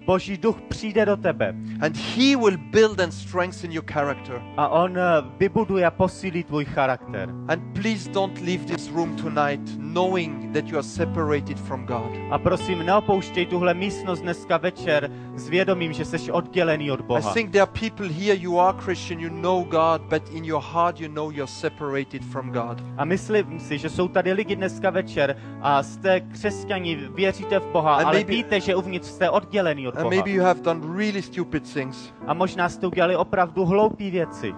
[0.06, 4.42] Boží duch přijde do tebe and He will build and strengthen your character.
[4.56, 5.02] a on eh,
[5.38, 7.28] vybuduje a posílí tvůj charakter.
[7.48, 9.60] And please don't leave this room tonight
[9.92, 12.10] knowing that you are separated from God.
[12.30, 17.32] A prosím, neopouštěj tuhle místnost dneska večer s vědomím, že jsi oddělený od I Boha.
[17.32, 21.00] think there are people here, you are Christian, you know God, but in your heart
[21.00, 22.82] you know you're separated from God.
[22.96, 27.94] A myslím si, že jsou tady lidi dneska večer a jste křesťani, věříte v Boha,
[27.94, 30.10] And ale maybe- víte, že uvnitř jste oddělený od And Boha.
[30.10, 32.12] maybe you have done really stupid things.
[32.26, 34.54] A možná jste udělali opravdu hloupé věci.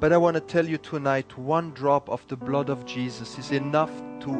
[0.00, 3.52] But I want to tell you tonight one drop of the blood of Jesus is
[3.52, 3.90] enough
[4.24, 4.30] to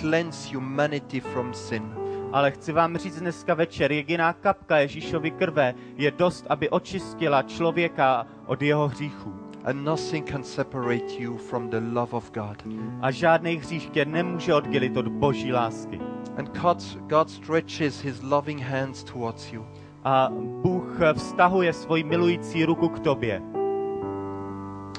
[0.00, 1.94] cleanse humanity from sin.
[2.32, 8.26] Ale chci vám říct dneska večer, jediná kapka Ježíšovy krve je dost, aby očistila člověka
[8.46, 9.34] od jeho hříchů.
[9.64, 12.64] And nothing can separate you from the love of God.
[13.00, 16.00] A žádný hřích tě nemůže oddělit od boží lásky.
[16.36, 19.66] And God, God stretches his loving hands towards you.
[20.04, 20.30] A
[20.62, 23.42] Bůh vztahuje svoji milující ruku k tobě.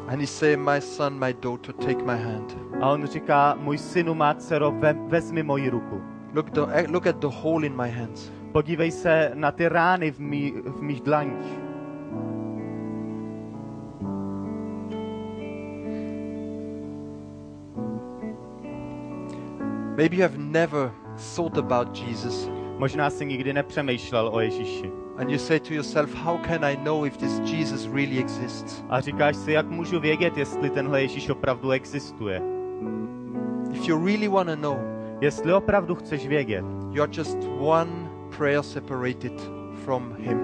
[0.07, 2.57] And he say, My son, my daughter, take my hand.
[2.81, 6.01] A on říká, můj synu, má dcero, ve, vezmi moji ruku.
[6.33, 8.31] Look, the, eh, look at the hole in my hands.
[8.51, 11.59] Podívej se na ty rány v, mý, v mých dlaních.
[19.97, 22.49] Maybe you have never thought about Jesus.
[22.77, 24.91] Možná si nikdy nepřemýšlel o Ježíši.
[25.17, 28.83] And you say to yourself, How can I know if this Jesus really exists?
[28.89, 32.41] A říkáš si, jak můžu vědět, jestli tenhle Ježíš opravdu existuje.
[33.73, 34.77] If you really want to know,
[35.21, 37.91] Jestli opravdu chceš vědět, you are just one
[38.37, 39.51] prayer separated
[39.85, 40.39] from him.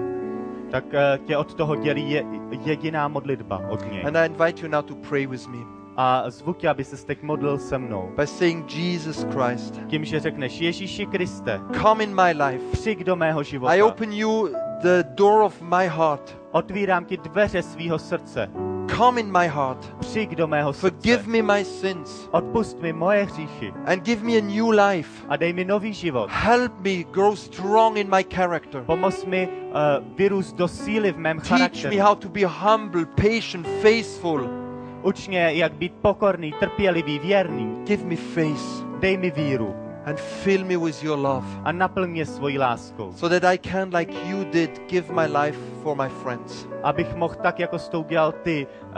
[0.70, 2.24] tak eh, tě od toho dělí je,
[2.64, 4.04] jediná modlitba od něj.
[4.06, 7.22] And I invite you now to pray with me A zvu tě, aby se teď
[7.22, 8.10] modlil se mnou.
[8.16, 12.64] by saying, Jesus Christ, Tím, že řekneš Ježíši Kriste, come in my life.
[12.72, 13.72] přijď do mého života.
[13.74, 14.48] I open you
[14.82, 16.38] the door of my heart.
[16.52, 18.50] Otvírám ti dveře svého srdce.
[18.96, 19.94] Come in my heart.
[20.00, 20.90] Přijď do mého srdce.
[20.90, 25.24] Forgive me my sins Odpust mi moje hříchy and give me a new life.
[25.28, 26.30] a dej mi nový život.
[26.32, 28.82] Help me grow strong in my character.
[28.86, 31.98] Pomoz mi uh, vyrůst do síly v mém Teach me charakteru.
[32.02, 34.63] how to be humble, patient, faithful.
[35.04, 37.84] Uč mě, jak být pokorný, trpělivý, věrný.
[37.84, 39.74] Give me faith Dej mi víru
[40.04, 43.12] and fill me with your love a naplň mě svojí láskou.
[43.12, 46.66] so that I can, like you did, give my life for my friends.
[46.82, 48.92] Abych mohl tak, jako jsi to udělal ty, uh,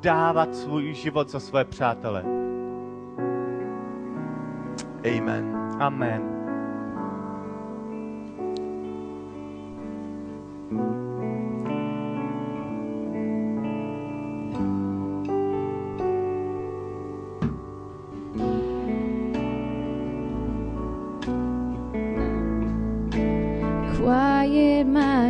[0.00, 2.24] dávat svůj život za své přátele.
[5.18, 5.56] Amen.
[5.80, 6.39] Amen.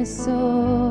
[0.01, 0.90] My soul.